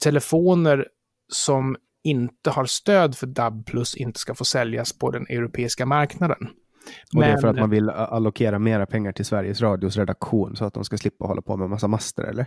[0.03, 0.87] telefoner
[1.33, 6.37] som inte har stöd för DAB plus inte ska få säljas på den europeiska marknaden.
[7.13, 7.21] Och Men...
[7.21, 10.73] det är för att man vill allokera mera pengar till Sveriges Radios redaktion så att
[10.73, 12.45] de ska slippa hålla på med massa master, eller?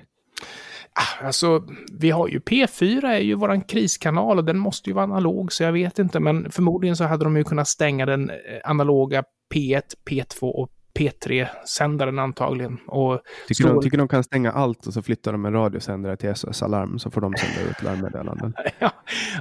[0.95, 5.05] Ah, alltså, vi har ju P4 är ju våran kriskanal och den måste ju vara
[5.05, 8.37] analog, så jag vet inte, men förmodligen så hade de ju kunnat stänga den eh,
[8.65, 12.79] analoga P1, P2 och P3-sändaren antagligen.
[12.87, 13.75] Och tycker, står...
[13.75, 16.99] de, tycker de kan stänga allt och så flyttar de en radiosändare till SOS Alarm
[16.99, 18.55] så får de sända ut larmmeddelanden.
[18.79, 18.91] ja,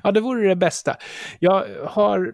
[0.04, 0.96] ja, det vore det bästa.
[1.40, 2.34] Jag har,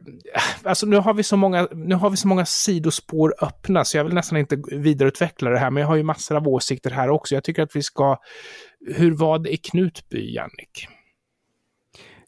[0.64, 4.04] alltså nu har vi så många, nu har vi så många sidospår öppna så jag
[4.04, 7.36] vill nästan inte vidareutveckla det här, men jag har ju massor av åsikter här också.
[7.36, 8.18] Jag tycker att vi ska,
[8.96, 10.88] hur var det i Knutby, Jannik?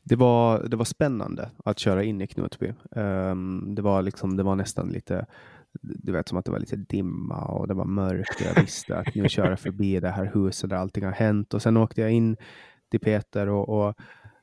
[0.04, 2.74] Det var, det var spännande att köra in i Knutby.
[2.92, 5.26] Um, det, var liksom, det var nästan lite
[5.82, 8.42] du vet som att det var lite dimma och det var mörkt.
[8.42, 11.62] Jag visste att nu kör jag förbi det här huset där allting har hänt och
[11.62, 12.38] sen åkte jag in
[12.92, 13.96] till Peter och, och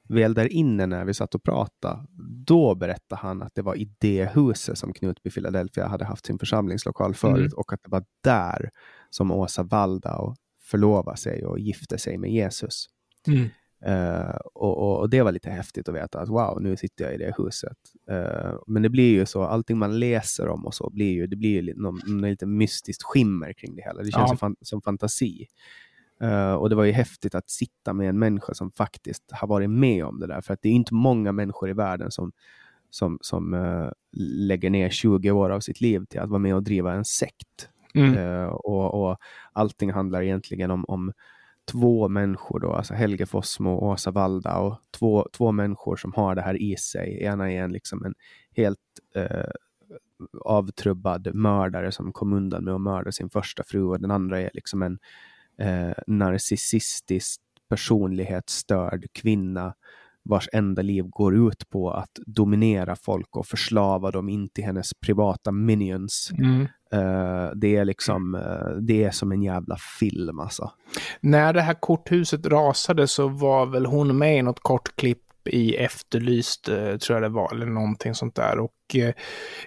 [0.09, 2.07] väl där inne när vi satt och pratade,
[2.47, 6.39] då berättade han att det var i det huset som Knutby Philadelphia hade haft sin
[6.39, 7.59] församlingslokal förut mm.
[7.59, 8.71] och att det var där
[9.11, 12.87] som Åsa Waldau förlovade sig och gifte sig med Jesus.
[13.27, 13.49] Mm.
[13.85, 17.17] Uh, och, och, det var lite häftigt att veta att wow, nu sitter jag i
[17.17, 17.77] det huset.
[18.11, 21.37] Uh, men det blir ju så, allting man läser om och så blir ju, det
[21.37, 24.03] blir ju någon, någon lite mystiskt skimmer kring det hela.
[24.03, 24.37] Det känns ja.
[24.37, 25.47] som, som, fantasi.
[26.23, 29.71] Uh, och det var ju häftigt att sitta med en människa som faktiskt har varit
[29.71, 30.41] med om det där.
[30.41, 32.33] För att det är inte många människor i världen som,
[32.91, 33.57] som, som
[34.17, 37.69] lägger ner 20 år av sitt liv till att vara med och driva en sekt.
[37.95, 38.49] Mm.
[38.49, 39.19] och, och
[39.53, 41.13] allting handlar egentligen om, om
[41.73, 46.35] två människor, då, alltså Helge Fossmo och Åsa Valda, och två, två människor som har
[46.35, 47.23] det här i sig.
[47.23, 48.15] Ena är en, liksom en
[48.57, 48.79] helt
[49.15, 49.51] eh,
[50.45, 54.51] avtrubbad mördare som kom undan med att mörda sin första fru och den andra är
[54.55, 54.99] liksom en,
[55.59, 59.75] eh, narcissistisk personlighetsstörd kvinna
[60.23, 64.95] vars enda liv går ut på att dominera folk och förslava dem in till hennes
[64.95, 66.31] privata minions.
[66.39, 66.67] Mm.
[66.95, 70.71] Uh, det är liksom, uh, det är som en jävla film alltså.
[71.21, 75.77] När det här korthuset rasade så var väl hon med i något kort klipp i
[75.77, 78.59] Efterlyst, uh, tror jag det var, eller någonting sånt där.
[78.59, 78.73] Och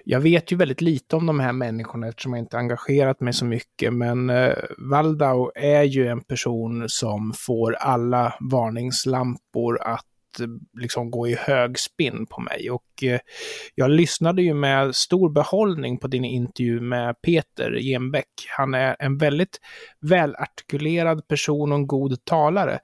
[0.03, 3.45] jag vet ju väldigt lite om de här människorna eftersom jag inte engagerat mig så
[3.45, 3.93] mycket.
[3.93, 4.32] Men
[4.77, 10.05] Waldau är ju en person som får alla varningslampor att
[10.80, 12.71] liksom gå i hög spinn på mig.
[12.71, 13.19] Och eh,
[13.75, 18.30] jag lyssnade ju med stor behållning på din intervju med Peter Genbeck.
[18.58, 19.60] Han är en väldigt
[20.02, 22.80] välartikulerad person och en god talare.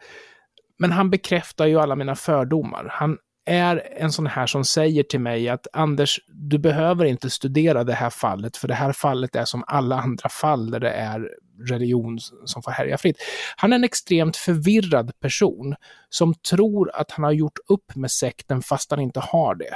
[0.79, 2.87] Men han bekräftar ju alla mina fördomar.
[2.91, 7.83] Han är en sån här som säger till mig att Anders, du behöver inte studera
[7.83, 11.29] det här fallet, för det här fallet är som alla andra fall där det är
[11.69, 13.17] religion som får härja fritt.
[13.55, 15.75] Han är en extremt förvirrad person
[16.09, 19.75] som tror att han har gjort upp med sekten fast han inte har det.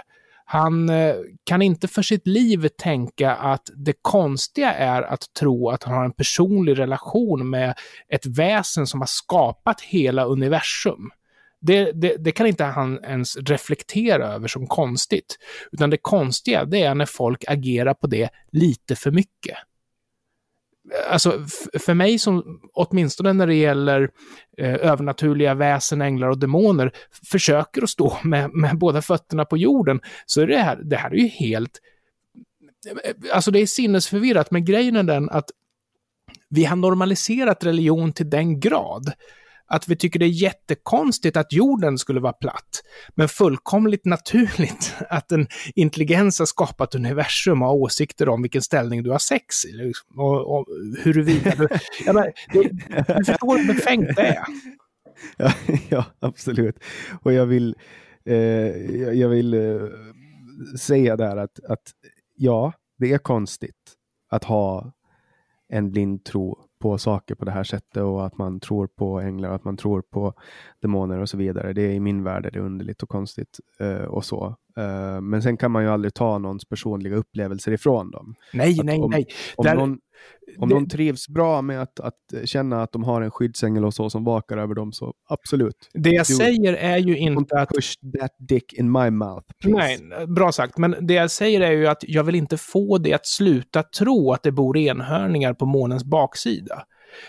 [0.52, 5.84] Han eh, kan inte för sitt liv tänka att det konstiga är att tro att
[5.84, 7.74] han har en personlig relation med
[8.14, 11.10] ett väsen som har skapat hela universum.
[11.62, 15.38] Det, det, det, kan inte han ens reflektera över som konstigt.
[15.72, 19.58] Utan det konstiga, det är när folk agerar på det lite för mycket.
[21.10, 21.46] Alltså,
[21.80, 24.10] för mig som, åtminstone när det gäller
[24.58, 26.92] eh, övernaturliga väsen, änglar och demoner,
[27.32, 31.12] försöker att stå med, med båda fötterna på jorden, så är det här, det här
[31.12, 31.80] är ju helt...
[33.04, 35.50] Eh, alltså det är sinnesförvirrat, men grejen är den att
[36.50, 39.14] vi har normaliserat religion till den grad
[39.70, 42.82] att vi tycker det är jättekonstigt att jorden skulle vara platt,
[43.16, 49.04] men fullkomligt naturligt att en intelligens har skapat universum och har åsikter om vilken ställning
[49.04, 49.72] du har sex i.
[49.72, 50.66] Liksom, och, och
[51.04, 51.68] huruvida du...
[52.06, 52.70] ja, men, det,
[53.18, 54.46] du förstår hur befängt det är.
[55.38, 55.54] Ja,
[55.90, 56.80] ja, absolut.
[57.22, 57.76] Och jag vill,
[58.26, 58.36] eh,
[59.14, 59.82] jag vill eh,
[60.80, 61.92] säga där att, att
[62.36, 63.96] ja, det är konstigt
[64.30, 64.94] att ha
[65.70, 69.50] en blind tro på saker på det här sättet och att man tror på änglar,
[69.50, 70.34] och att man tror på
[70.82, 71.74] demoner och så vidare.
[71.74, 74.56] Det är i min värld är det underligt och konstigt eh, och så.
[74.80, 78.36] Uh, men sen kan man ju aldrig ta någons personliga upplevelser ifrån dem.
[78.54, 79.26] Nej, att nej, om, nej.
[79.56, 79.98] Om, Där, någon,
[80.58, 80.76] om det...
[80.76, 82.14] någon trivs bra med att, att
[82.46, 85.90] känna att de har en skyddsängel och så som vakar över dem, så absolut.
[85.94, 87.70] Det jag du, säger är ju inte att...
[87.70, 89.46] Push that dick in my mouth.
[89.62, 90.04] Please.
[90.04, 90.78] Nej, bra sagt.
[90.78, 94.32] Men det jag säger är ju att jag vill inte få det att sluta tro
[94.32, 96.84] att det bor enhörningar på månens baksida.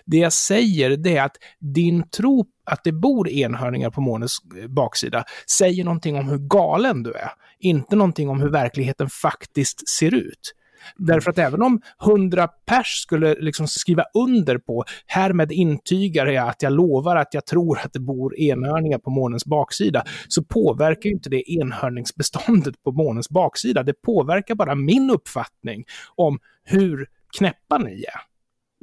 [0.04, 4.68] Det jag säger det är att din tro att det bor enhörningar på månens eh,
[4.68, 5.24] baksida
[5.58, 7.30] säger någonting om hur galen du är.
[7.58, 10.54] Inte någonting om hur verkligheten faktiskt ser ut.
[10.96, 16.62] Därför att även om hundra pers skulle liksom skriva under på, härmed intygar jag att
[16.62, 21.14] jag lovar att jag tror att det bor enhörningar på månens baksida, så påverkar ju
[21.14, 23.82] inte det enhörningsbeståndet på månens baksida.
[23.82, 25.84] Det påverkar bara min uppfattning
[26.16, 27.06] om hur
[27.38, 28.29] knäppa ni är.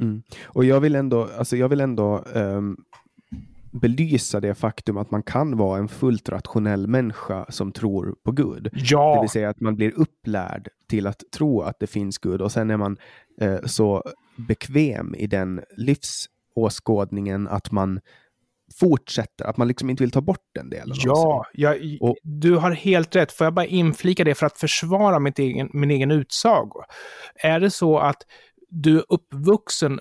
[0.02, 0.22] Mm.
[0.44, 2.78] Och jag vill ändå, alltså jag vill ändå um,
[3.72, 8.70] belysa det faktum att man kan vara en fullt rationell människa som tror på Gud.
[8.74, 9.16] Ja.
[9.16, 12.52] Det vill säga att man blir upplärd till att tro att det finns Gud och
[12.52, 12.98] sen är man
[13.42, 14.04] eh, så
[14.48, 18.00] bekväm i den livsåskådningen att man
[18.80, 22.72] fortsätter, att man liksom inte vill ta bort den delen Ja, jag, och, du har
[22.72, 23.32] helt rätt.
[23.32, 26.84] Får jag bara inflika det för att försvara mitt egen, min egen utsago?
[27.36, 28.22] Är det så att
[28.70, 30.00] du är uppvuxen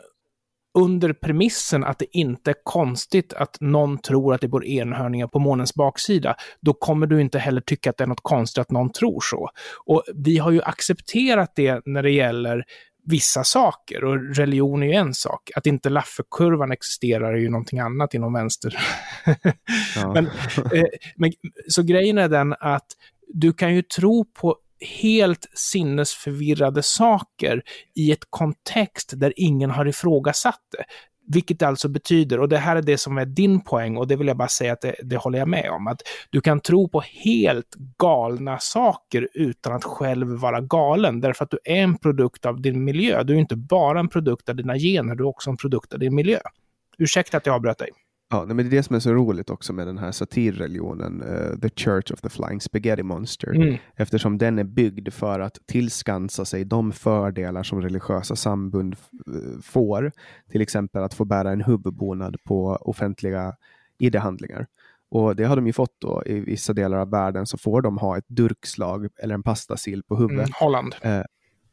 [0.77, 5.39] under premissen att det inte är konstigt att någon tror att det bor enhörningar på
[5.39, 8.93] månens baksida, då kommer du inte heller tycka att det är något konstigt att någon
[8.93, 9.51] tror så.
[9.85, 12.65] Och vi har ju accepterat det när det gäller
[13.07, 15.51] vissa saker och religion är ju en sak.
[15.57, 18.79] Att inte Lafferkurvan existerar är ju någonting annat inom vänster.
[20.15, 20.27] Men,
[20.75, 20.85] eh,
[21.17, 21.33] men,
[21.69, 22.87] så grejen är den att
[23.29, 27.63] du kan ju tro på helt sinnesförvirrade saker
[27.95, 30.85] i ett kontext där ingen har ifrågasatt det.
[31.29, 34.27] Vilket alltså betyder, och det här är det som är din poäng, och det vill
[34.27, 37.01] jag bara säga att det, det, håller jag med om, att du kan tro på
[37.01, 42.61] helt galna saker utan att själv vara galen, därför att du är en produkt av
[42.61, 43.23] din miljö.
[43.23, 45.99] Du är inte bara en produkt av dina gener, du är också en produkt av
[45.99, 46.39] din miljö.
[46.99, 47.91] Ursäkta att jag avbröt dig.
[48.31, 51.59] Ja, men det är det som är så roligt också med den här satirreligionen, uh,
[51.59, 53.77] The Church of the Flying Spaghetti Monster, mm.
[53.97, 58.97] eftersom den är byggd för att tillskansa sig de fördelar som religiösa sambund
[59.29, 60.13] uh, får,
[60.51, 63.57] till exempel att få bära en huvudbonad på offentliga
[63.99, 64.67] ID-handlingar.
[65.11, 66.23] Och det har de ju fått då.
[66.27, 70.17] I vissa delar av världen så får de ha ett durkslag eller en pastasill på
[70.17, 70.47] huvudet.
[70.47, 70.95] Mm, Holland.
[71.05, 71.23] Uh,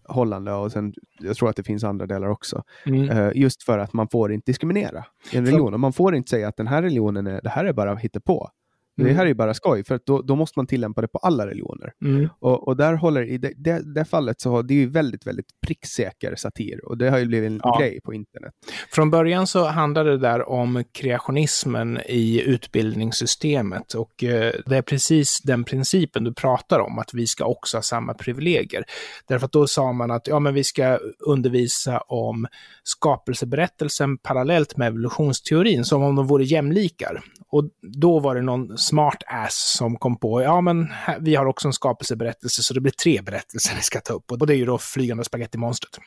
[0.06, 2.64] hållande och sen, jag tror att det finns andra delar också.
[2.86, 3.10] Mm.
[3.10, 5.74] Eh, just för att man får inte diskriminera en religion.
[5.74, 8.50] Och man får inte säga att den här religionen är, det här är bara hittepå.
[8.98, 9.16] Det Mm.
[9.16, 11.48] här är ju bara skoj, för att då, då måste man tillämpa det på alla
[11.48, 11.92] religioner.
[12.06, 12.30] Mm.
[12.40, 15.28] Och, och där håller, i det, det, det fallet så har det är ju väldigt,
[15.28, 16.86] väldigt pricksäker satir.
[16.86, 17.78] Och det har ju blivit en Ja.
[17.80, 18.54] grej på internet.
[18.92, 25.42] Från början så handlade det där om kreationismen i utbildningssystemet och eh, det är precis
[25.44, 28.84] den principen du pratar om, att vi ska också ha samma privilegier.
[29.28, 32.48] Därför att då sa man att ja, men vi ska undervisa om
[32.84, 37.22] skapelseberättelsen parallellt med evolutionsteorin, som om de vore jämlikar.
[37.50, 41.46] Och då var det någon smart ass som kom på, ja men här, vi har
[41.46, 44.32] också en skapelseberättelse så det blir tre berättelser ni ska ta upp.
[44.32, 45.98] Och det är ju då flygande spagettimonstret.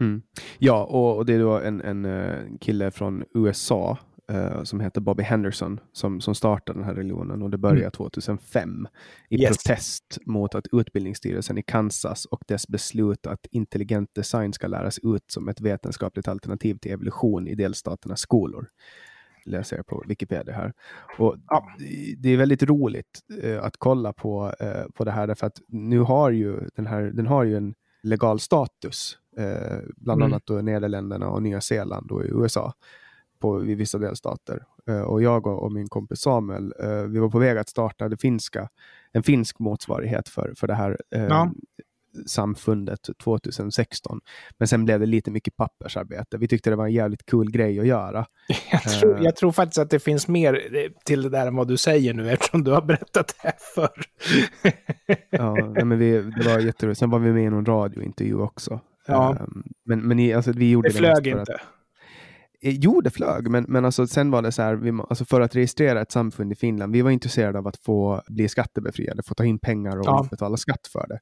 [0.00, 0.22] Mm.
[0.58, 3.98] Ja, och, och det är då en, en eh, kille från USA
[4.32, 7.90] eh, som heter Bobby Henderson som, som startade den här religionen och det började Mm.
[7.90, 8.88] 2005
[9.30, 9.48] i Yes.
[9.48, 15.24] protest mot att utbildningsstyrelsen i Kansas och dess beslut att intelligent design ska läras ut
[15.26, 18.68] som ett vetenskapligt alternativ till evolution i delstaternas skolor.
[19.44, 20.72] Läser jag på Wikipedia här.
[21.18, 21.66] Och Ja.
[22.18, 25.98] det- är väldigt roligt eh, att kolla på, eh, på det här därför att nu
[25.98, 30.32] har ju den här, den har ju en legal status, eh, bland Mm.
[30.32, 32.72] annat då Nederländerna och Nya Zeeland och i USA
[33.38, 34.64] på, i vissa delstater.
[34.86, 38.08] Eh, och jag och, och min kompis Samuel, eh, vi var på väg att starta
[38.08, 38.68] det finska,
[39.12, 41.52] en finsk motsvarighet för, för det här eh, Ja.
[42.26, 44.20] Samfundet 2016.
[44.58, 46.38] Men sen blev det lite mycket pappersarbete.
[46.38, 48.26] Vi tyckte det var en jävligt cool grej att göra.
[48.72, 49.22] Jag tror, Eh.
[49.24, 52.14] jag tror faktiskt att det finns mer eh, till det där än vad du säger
[52.14, 54.02] nu, eftersom du har berättat det här förr.
[55.30, 56.98] Ja, men vi, det var jätteroligt.
[57.00, 58.80] Sen var vi med i någon radiointervju också.
[59.06, 59.36] Ja.
[59.36, 61.54] Ehm, men men alltså, vi gjorde Det flög för inte.
[61.54, 61.60] Att,
[62.64, 65.40] Eh, jo, det flög, men, men alltså, sen var det så här, vi, alltså, för
[65.40, 69.34] att registrera ett samfund i Finland, vi var intresserade av att få bli skattebefriade, få
[69.34, 70.26] ta in pengar och Ja.
[70.30, 71.18] betala skatt för det.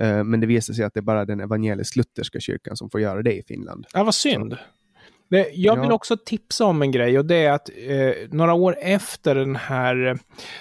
[0.00, 3.22] Eh, men det visade sig att det är bara den evangelisk-lutherska kyrkan som får göra
[3.22, 3.86] det i Finland.
[3.92, 4.50] Ja, vad synd.
[4.50, 4.58] Det,
[5.52, 9.34] jag vill också tipsa om en grej och det är att eh, några år efter
[9.34, 10.14] den här eh,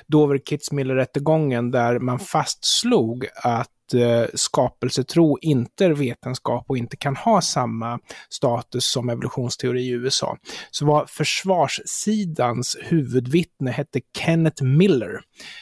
[0.07, 7.41] Dover Kitzmiller-rättegången där man fastslog att eh, skapelsetro inte är vetenskap och inte kan ha
[7.41, 7.99] samma
[8.29, 10.37] status som evolutionsteori i USA,
[10.71, 15.19] så var försvarssidans huvudvittne hette Kenneth Miller,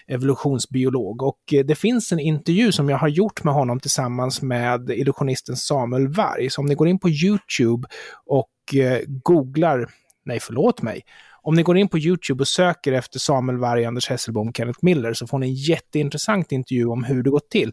[0.07, 1.21] evolutionsbiolog.
[1.21, 5.55] Och eh, det finns en intervju som jag har gjort med honom tillsammans med illusionisten
[5.55, 6.49] Samuel Varg.
[6.49, 7.87] Så om ni går in på YouTube
[8.25, 9.89] och Eh, googlar,
[10.25, 11.01] nej förlåt mig,
[11.41, 15.13] om ni går in på YouTube och söker efter Samuel Varg, Anders Hesselbom, Kenneth Miller
[15.13, 17.71] så får ni en jätteintressant intervju om hur det gått till.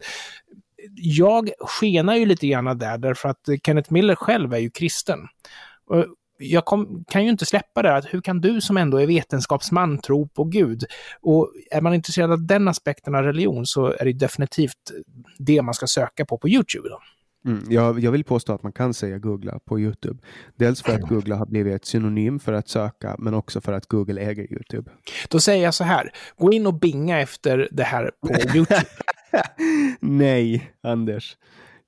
[0.95, 5.19] Jag skenar ju lite grann där därför att Kenneth Miller själv är ju kristen.
[6.37, 9.97] Jag kom, kan ju inte släppa det, att hur kan du som ändå är vetenskapsman
[9.97, 10.83] tro på Gud?
[11.21, 14.91] Och är man intresserad av den aspekten av religion så är det definitivt
[15.37, 16.89] det man ska söka på på YouTube.
[16.89, 16.99] Då.
[17.45, 20.19] Mm, jag, jag vill påstå att man kan säga googla på Youtube.
[20.55, 23.85] Dels för att googla har blivit ett synonym för att söka, men också för att
[23.85, 24.91] Google äger Youtube.
[25.29, 28.85] Då säger jag så här, gå in och binga efter det här på YouTube.
[29.99, 31.37] Nej, Anders.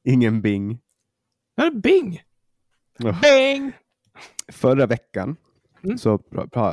[0.04, 0.80] Ingen Bing.
[1.56, 2.22] Ja, Bing!
[3.04, 3.22] Oh.
[3.22, 3.72] Bing!
[4.52, 5.36] Förra veckan,
[5.86, 5.98] Mm.
[5.98, 6.20] så,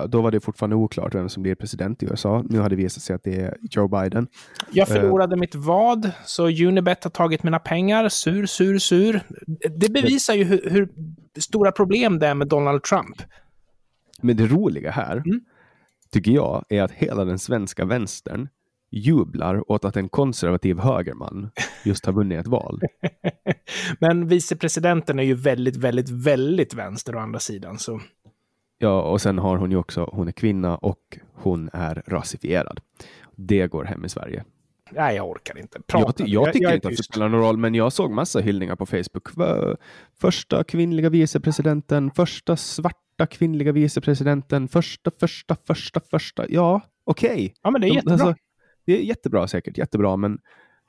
[0.09, 2.45] då var det fortfarande oklart vem som blir president i USA.
[2.49, 4.27] Nu har det visat sig att det är Joe Biden.
[4.73, 8.09] Jag förlorade mitt vad, så Unibet har tagit mina pengar.
[8.09, 9.21] Sur, sur, sur.
[9.79, 10.89] Det bevisar ju hur, hur
[11.41, 13.17] stora problem det är med Donald Trump.
[14.23, 15.41] Men det roliga här, Mm.
[16.11, 18.49] tycker jag, är att hela den svenska vänstern
[18.91, 21.51] jublar åt att en konservativ högerman
[21.85, 22.81] just har vunnit ett val.
[24.01, 27.79] Men vicepresidenten är ju väldigt, väldigt, väldigt vänster å andra sidan.
[27.79, 28.01] Så
[28.83, 32.81] Ja, och sen har hon ju också, hon är kvinna och hon är rasifierad.
[33.37, 34.45] Det går hem i Sverige.
[34.93, 35.79] nej, jag orkar inte.
[35.79, 36.13] Jag, Prata.
[36.25, 38.77] ty- jag tycker är inte att det spelar någon roll, men jag såg massa hyllningar
[38.77, 39.29] på Facebook.
[40.21, 46.45] Första kvinnliga vicepresidenten, första svarta kvinnliga vicepresidenten, första, första, första, första.
[46.49, 47.55] Ja, okej.
[47.63, 48.13] Ja, men det är De- jättebra.
[48.13, 48.35] alltså,
[48.87, 50.39] det är jättebra säkert, jättebra, men,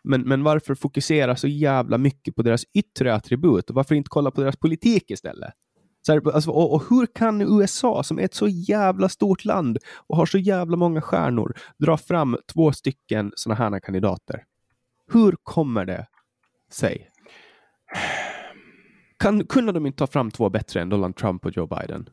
[0.03, 4.31] men, men varför fokusera så jävla mycket på deras yttre attribut och varför inte kolla
[4.31, 5.53] på deras politik istället?
[6.05, 9.77] Så här, alltså, och, och hur kan USA, som är ett så jävla stort land
[10.07, 14.43] och har så jävla många stjärnor, dra fram två stycken sådana här kandidater?
[15.11, 16.07] Hur kommer det
[16.71, 17.09] sig?
[19.19, 22.09] Kan, kunde de inte ta fram två bättre än Donald Trump och Joe Biden?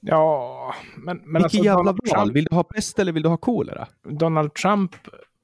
[0.00, 2.24] Ja, men, men Vilket alltså, jävla Donald val!
[2.24, 3.88] Trump, Vill du ha pest eller vill du ha kolera?
[4.02, 4.96] Donald Trump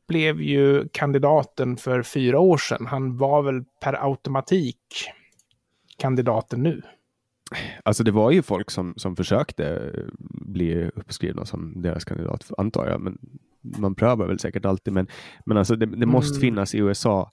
[0.09, 2.87] blev ju kandidaten för fyra år sedan.
[2.87, 4.79] Han var väl per automatik
[5.99, 6.83] kandidaten nu.
[7.83, 9.93] Alltså det var ju folk som, som försökte
[10.31, 13.01] bli uppskrivna som deras kandidat, antar jag.
[13.01, 13.19] Men
[13.61, 14.93] man prövar väl säkert alltid.
[14.95, 15.07] Men,
[15.47, 16.41] men alltså det, det måste Mm.
[16.41, 17.31] finnas i USA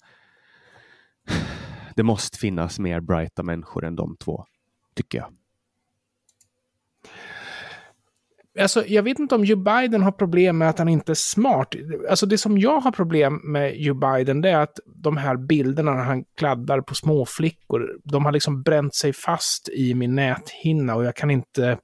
[1.96, 4.46] det måste finnas mer brighta människor än de två,
[4.96, 5.28] tycker jag.
[8.60, 11.76] Alltså, jag vet inte om Joe Biden har problem med att han inte är smart.
[12.10, 15.94] Alltså det som jag har problem med Joe Biden det är att de här bilderna
[15.94, 21.06] när han kladdar på småflickor, de har liksom bränt sig fast i min näthinna och
[21.06, 21.78] jag kan inte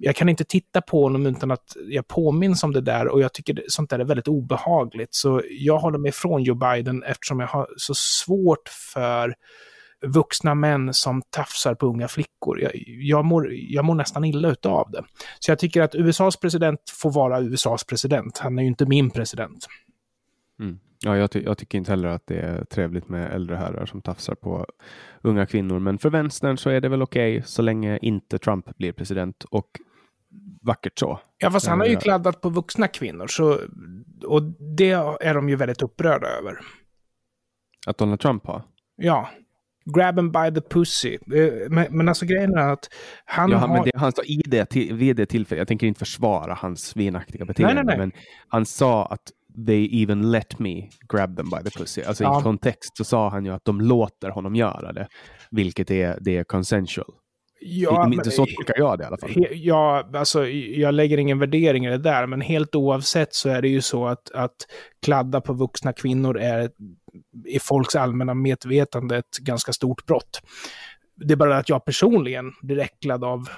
[0.00, 3.32] jag kan inte titta på honom utan att jag påminns om det där och jag
[3.32, 5.14] tycker sånt där är väldigt obehagligt.
[5.14, 9.34] Så jag håller mig från Joe Biden eftersom jag har så svårt för
[10.06, 12.60] vuxna män som tafsar på unga flickor.
[12.60, 15.04] Jag, jag, mår, jag mår nästan illa utav det.
[15.38, 18.38] Så jag tycker att USAs president får vara USAs president.
[18.38, 19.66] Han är ju inte min president.
[20.60, 20.78] Mm.
[21.04, 24.02] Ja, jag, ty jag, tycker inte heller att det är trevligt med äldre herrar som
[24.02, 24.66] tafsar på
[25.22, 25.78] unga kvinnor.
[25.78, 29.44] Men för vänstern så är det väl okej okay, så länge inte Trump blir president.
[29.44, 29.80] Och
[30.62, 31.20] vackert så.
[31.38, 33.26] Ja, fast han har ju eh, kladdat på vuxna kvinnor.
[33.26, 33.58] Så,
[34.24, 34.42] och
[34.76, 34.90] det
[35.20, 36.58] är de ju väldigt upprörda över.
[37.86, 38.62] Att Donald Trump har?
[38.96, 39.28] Ja.
[39.94, 41.14] Grab him by the pussy.
[41.14, 42.88] Eh, men, men alltså grejen är att
[43.24, 43.68] han ja, har...
[43.68, 47.44] Men det, han sa i det, vid det tillfället, jag tänker inte försvara hans svinaktiga
[47.44, 48.06] beteende, nej, nej, nej.
[48.06, 48.12] men
[48.48, 49.32] han sa att
[49.66, 52.02] they even let me grab them by the pussy.
[52.02, 52.40] Alltså ja.
[52.40, 55.08] i kontext så sa han ju att de låter honom göra det,
[55.50, 57.14] vilket är, det är consensual.
[57.60, 59.46] Ja, inte så tolkar jag det i alla fall.
[59.52, 63.68] Ja, alltså jag lägger ingen värdering i det där, men helt oavsett så är det
[63.68, 64.56] ju så att, att
[65.02, 66.70] kladda på vuxna kvinnor är
[67.46, 70.40] i folks allmänna medvetande ett ganska stort brott.
[71.16, 73.48] Det är bara att jag personligen blir äcklad av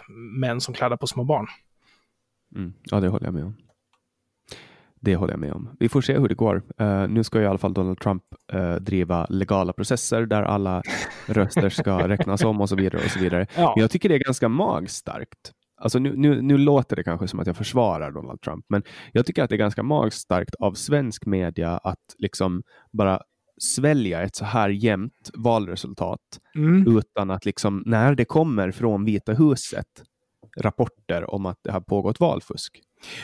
[0.41, 1.47] män som kladdar på små barn.
[2.57, 2.73] Mm.
[2.85, 3.57] Ja, det håller jag med om.
[5.03, 5.77] Det håller jag med om.
[5.81, 6.63] Vi får se hur det går.
[6.81, 8.23] Uh, nu ska i alla fall Donald Trump
[8.55, 10.83] uh, driva legala processer där alla
[11.27, 13.05] röster ska räknas om och så vidare.
[13.05, 13.47] och så vidare.
[13.57, 13.73] Ja.
[13.77, 15.53] Men jag tycker det är ganska magstarkt.
[15.81, 18.83] Alltså nu, nu, nu låter det kanske som att jag försvarar Donald Trump, men
[19.13, 23.21] jag tycker att det är ganska magstarkt av svensk media att liksom bara
[23.63, 26.21] svälja ett så här jämnt valresultat
[26.55, 26.99] mm.
[26.99, 29.87] utan att liksom när det kommer från Vita huset
[30.57, 32.81] rapporter om att det har pågått valfusk.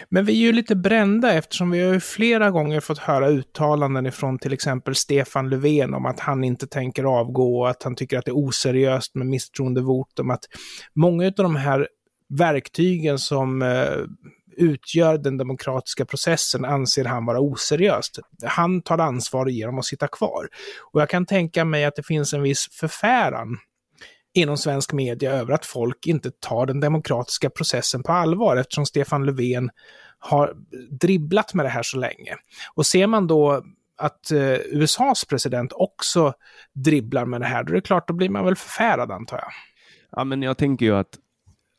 [0.08, 4.06] Men vi är ju lite brända eftersom vi har ju flera gånger fått höra uttalanden
[4.06, 8.18] ifrån till exempel Stefan Löfven om att han inte tänker avgå och att han tycker
[8.18, 10.30] att det är oseriöst med misstroendevotum.
[10.30, 10.44] Att
[10.94, 11.88] många av de här
[12.28, 13.96] verktygen som eh,
[14.56, 18.18] utgör den demokratiska processen anser han vara oseriöst.
[18.44, 20.48] Han tar ansvar genom att sitta kvar.
[20.92, 23.58] Och jag kan tänka mig att det finns en viss förfäran
[24.34, 29.26] inom svensk media över att folk inte tar den demokratiska processen på allvar eftersom Stefan
[29.26, 29.70] Löfven
[30.18, 30.54] har
[31.00, 32.36] dribblat med det här så länge.
[32.74, 33.62] Och ser man då
[33.96, 36.32] att eh, USAs president också
[36.74, 39.50] dribblar med det här, då är det klart, då blir man väl förfärad antar jag.
[40.12, 41.18] Ja, men jag tänker ju att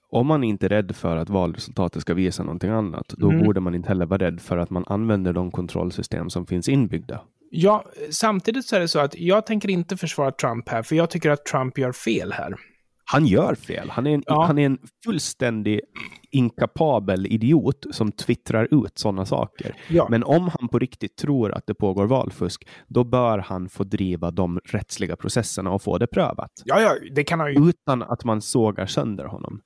[0.09, 3.43] om man inte är rädd för att valresultatet ska visa någonting annat, då mm.
[3.43, 7.21] borde man inte heller vara rädd för att man använder de kontrollsystem som finns inbyggda.
[7.51, 11.09] Ja, samtidigt så är det så att jag tänker inte försvara Trump här, för jag
[11.09, 12.55] tycker att Trump gör fel här.
[13.11, 13.89] Han gör fel.
[13.89, 14.43] Han är en, ja.
[14.45, 15.81] han är en fullständig
[16.31, 19.75] inkapabel idiot som twittrar ut sådana saker.
[19.89, 20.07] Ja.
[20.09, 24.31] Men om han på riktigt tror att det pågår valfusk, då bör han få driva
[24.31, 26.51] de rättsliga processerna och få det prövat.
[26.65, 27.69] Ja, ja, det kan han ju.
[27.69, 29.61] Utan att man sågar sönder honom.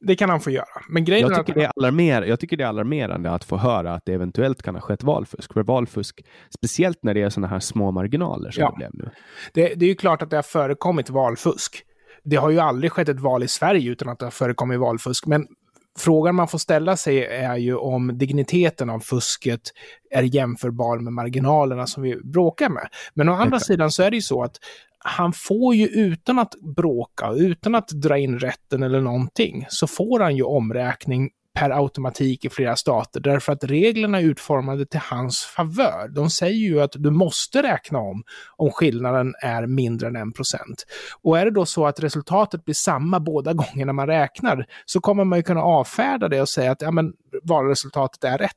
[0.00, 0.82] Det kan han få göra.
[0.88, 1.58] Men grejen jag, tycker att...
[1.58, 4.74] det är alarmer, jag tycker det är alarmerande att få höra att det eventuellt kan
[4.74, 5.52] ha skett valfusk.
[5.52, 6.24] För valfusk,
[6.58, 8.70] speciellt när det är sådana här små marginaler som ja.
[8.70, 9.10] det blev nu.
[9.54, 11.82] Det, det är ju klart att det har förekommit valfusk
[12.26, 15.26] det har ju aldrig skett ett val i Sverige utan att det har förekommit valfusk.
[15.26, 15.46] Men
[15.98, 19.60] frågan man får ställa sig är ju om digniteten av fusket
[20.10, 22.88] är jämförbar med marginalerna som vi bråkar med.
[23.14, 24.56] Men å andra sidan så är det ju så att
[24.98, 30.20] han får ju utan att bråka, utan att dra in rätten eller någonting, så får
[30.20, 35.44] han ju omräkning per automatik i flera stater därför att reglerna är utformade till hans
[35.44, 36.08] favör.
[36.08, 38.22] De säger ju att du måste räkna om
[38.56, 40.86] om skillnaden är mindre än en procent.
[41.22, 45.24] Och är det då så att resultatet blir samma båda gångerna man räknar så kommer
[45.24, 48.52] man ju kunna avfärda det och säga att ja, men valresultatet är rätt.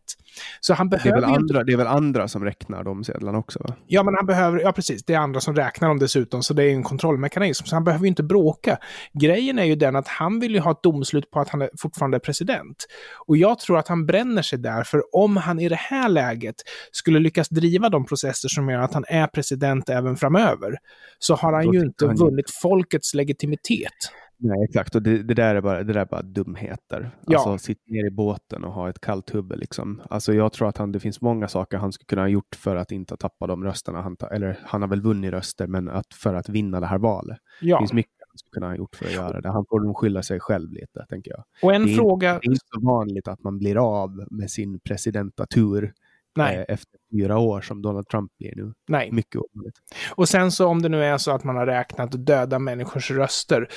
[0.60, 3.38] Så han behöver det, är väl andra, det är väl andra som räknar de sedlarna
[3.38, 3.60] också?
[3.64, 3.74] Va?
[3.88, 6.64] Ja, men han behöver, ja precis, det är andra som räknar dem dessutom, så det
[6.64, 7.66] är en kontrollmekanism.
[7.66, 8.78] Så han behöver ju inte bråka.
[9.14, 11.70] Grejen är ju den att han vill ju ha ett domslut på att han är
[11.78, 12.88] fortfarande är president.
[13.28, 16.56] Och jag tror att han bränner sig där, för om han i det här läget
[16.92, 20.78] skulle lyckas driva de processer som gör att han är president även framöver,
[21.20, 22.16] så har han Då ju inte han...
[22.16, 24.12] vunnit folkets legitimitet.
[24.42, 24.96] Nej, exakt.
[24.96, 27.12] Och det, det, där är bara, det där är bara dumheter.
[27.28, 27.38] Ja.
[27.38, 29.60] Alltså, sitta ner i båten och ha ett kallt huvud.
[29.60, 30.02] Liksom.
[30.10, 32.76] Alltså, jag tror att han, det finns många saker han skulle kunna ha gjort för
[32.76, 34.02] att inte tappa de rösterna.
[34.02, 37.38] Han, eller han har väl vunnit röster, men att, för att vinna det här valet.
[37.62, 37.76] Ja.
[37.76, 39.50] Det finns mycket skulle kunna ha gjort för att göra det.
[39.50, 41.44] Han får nog skylla sig själv lite, tänker jag.
[41.62, 42.34] Och en det, är fråga...
[42.34, 45.94] inte, det är inte så vanligt att man blir av med sin presidentatur
[46.36, 46.56] Nej.
[46.58, 48.74] eh, efter fyra år som Donald Trump blir nu.
[48.88, 49.12] Nej.
[49.12, 49.76] Mycket ovanligt.
[50.16, 53.68] Och sen så om det nu är så att man har räknat döda människors röster,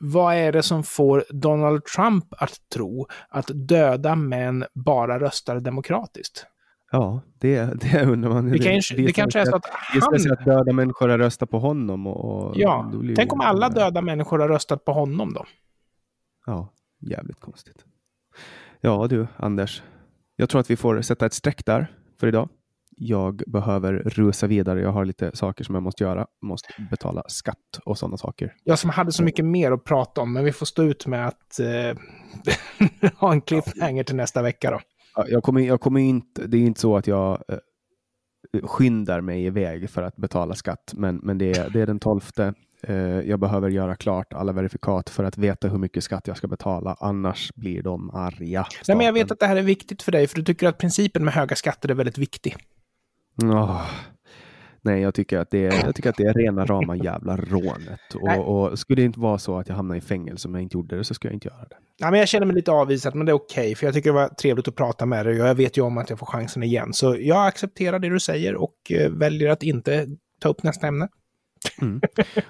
[0.00, 6.46] vad är det som får Donald Trump att tro att döda män bara röstar demokratiskt?
[6.94, 8.50] Ja, det, det undrar man.
[8.50, 9.62] Det, kanske, det kanske är så att
[9.94, 10.32] Det han...
[10.32, 12.06] att döda människor har röstat på honom.
[12.06, 15.44] Och, och Ja, tänk det- om alla döda människor har röstat på honom då?
[16.46, 17.84] Ja, jävligt konstigt.
[18.80, 19.82] Ja du, Anders.
[20.36, 21.86] Jag tror att vi får sätta ett streck där
[22.20, 22.48] för idag.
[22.96, 24.80] Jag behöver rusa vidare.
[24.80, 26.26] Jag har lite saker som jag måste göra.
[26.42, 28.54] Måste betala skatt och sådana saker.
[28.64, 31.26] Jag som hade så mycket mer att prata om, men vi får stå ut med
[31.26, 31.98] att eh,
[33.16, 34.80] ha en cliffhanger till nästa vecka då.
[35.14, 37.58] Ja, Jag kommer, jag kommer inte, det är inte så att jag eh,
[38.62, 42.20] skyndar mig iväg för att betala skatt, men, men det, är, det är den 12.
[42.82, 46.48] Eh, jag behöver göra klart alla verifikat för att veta hur mycket skatt jag ska
[46.48, 48.66] betala, annars blir de arga.
[48.88, 50.78] Nej, men jag vet att det här är viktigt för dig, för du tycker att
[50.78, 52.56] principen med höga skatter är väldigt viktig.
[53.42, 53.82] Åh.
[54.84, 58.14] Nej, jag tycker, att det är, jag tycker att det är rena rama jävla rånet.
[58.14, 60.76] Och, och skulle det inte vara så att jag hamnar i fängelse om jag inte
[60.76, 61.76] gjorde det så skulle jag inte göra det.
[61.96, 64.14] Ja, men jag känner mig lite avvisad, men det är okej, för jag tycker det
[64.14, 66.62] var trevligt att prata med dig och jag vet ju om att jag får chansen
[66.62, 66.92] igen.
[66.92, 70.06] Så jag accepterar det du säger och eh, väljer att inte
[70.40, 71.08] ta upp nästa ämne.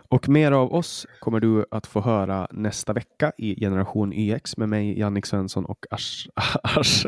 [0.09, 4.69] Och mer av oss kommer du att få höra nästa vecka i Generation YX med
[4.69, 6.29] mig, Jannik Svensson och Ash.
[6.63, 7.07] Ash.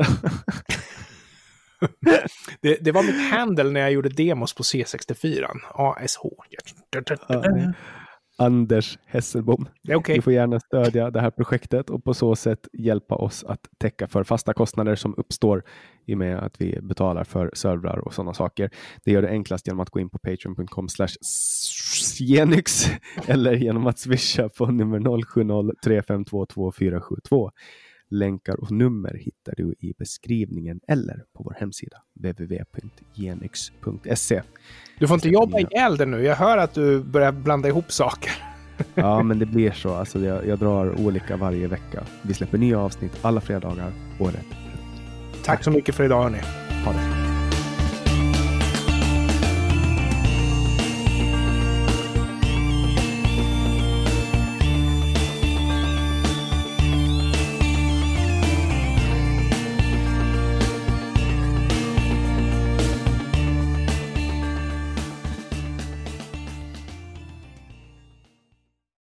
[2.61, 5.47] Det, det var mitt handle när jag gjorde demos på C64.
[5.75, 6.21] ASH.
[8.39, 9.69] Anders Hesselbom.
[9.95, 10.17] Okej.
[10.17, 14.09] Du får gärna stödja det här projektet och på så sätt hjälpa oss att täcka
[14.09, 15.63] för fasta kostnader som uppstår
[16.07, 18.71] i och med att vi betalar för servrar och sådana saker.
[19.05, 20.89] Det gör det enklast genom att gå in på patreon.com
[22.21, 22.91] genix
[23.27, 27.51] eller genom att swisha på nummer 0703522472.
[28.11, 34.43] Länkar och nummer hittar du i beskrivningen eller på vår hemsida www.genix.se.
[34.99, 36.23] Du får inte jobba ihjäl det nu.
[36.23, 38.33] Jag hör att du börjar blanda ihop saker.
[38.95, 39.95] Ja, men det blir så.
[39.95, 42.05] Alltså, jag, jag drar olika varje vecka.
[42.23, 44.55] Vi släpper nya avsnitt alla fredagar året runt.
[45.45, 46.39] Tack så mycket för idag, hörni.
[46.85, 47.26] Ha det.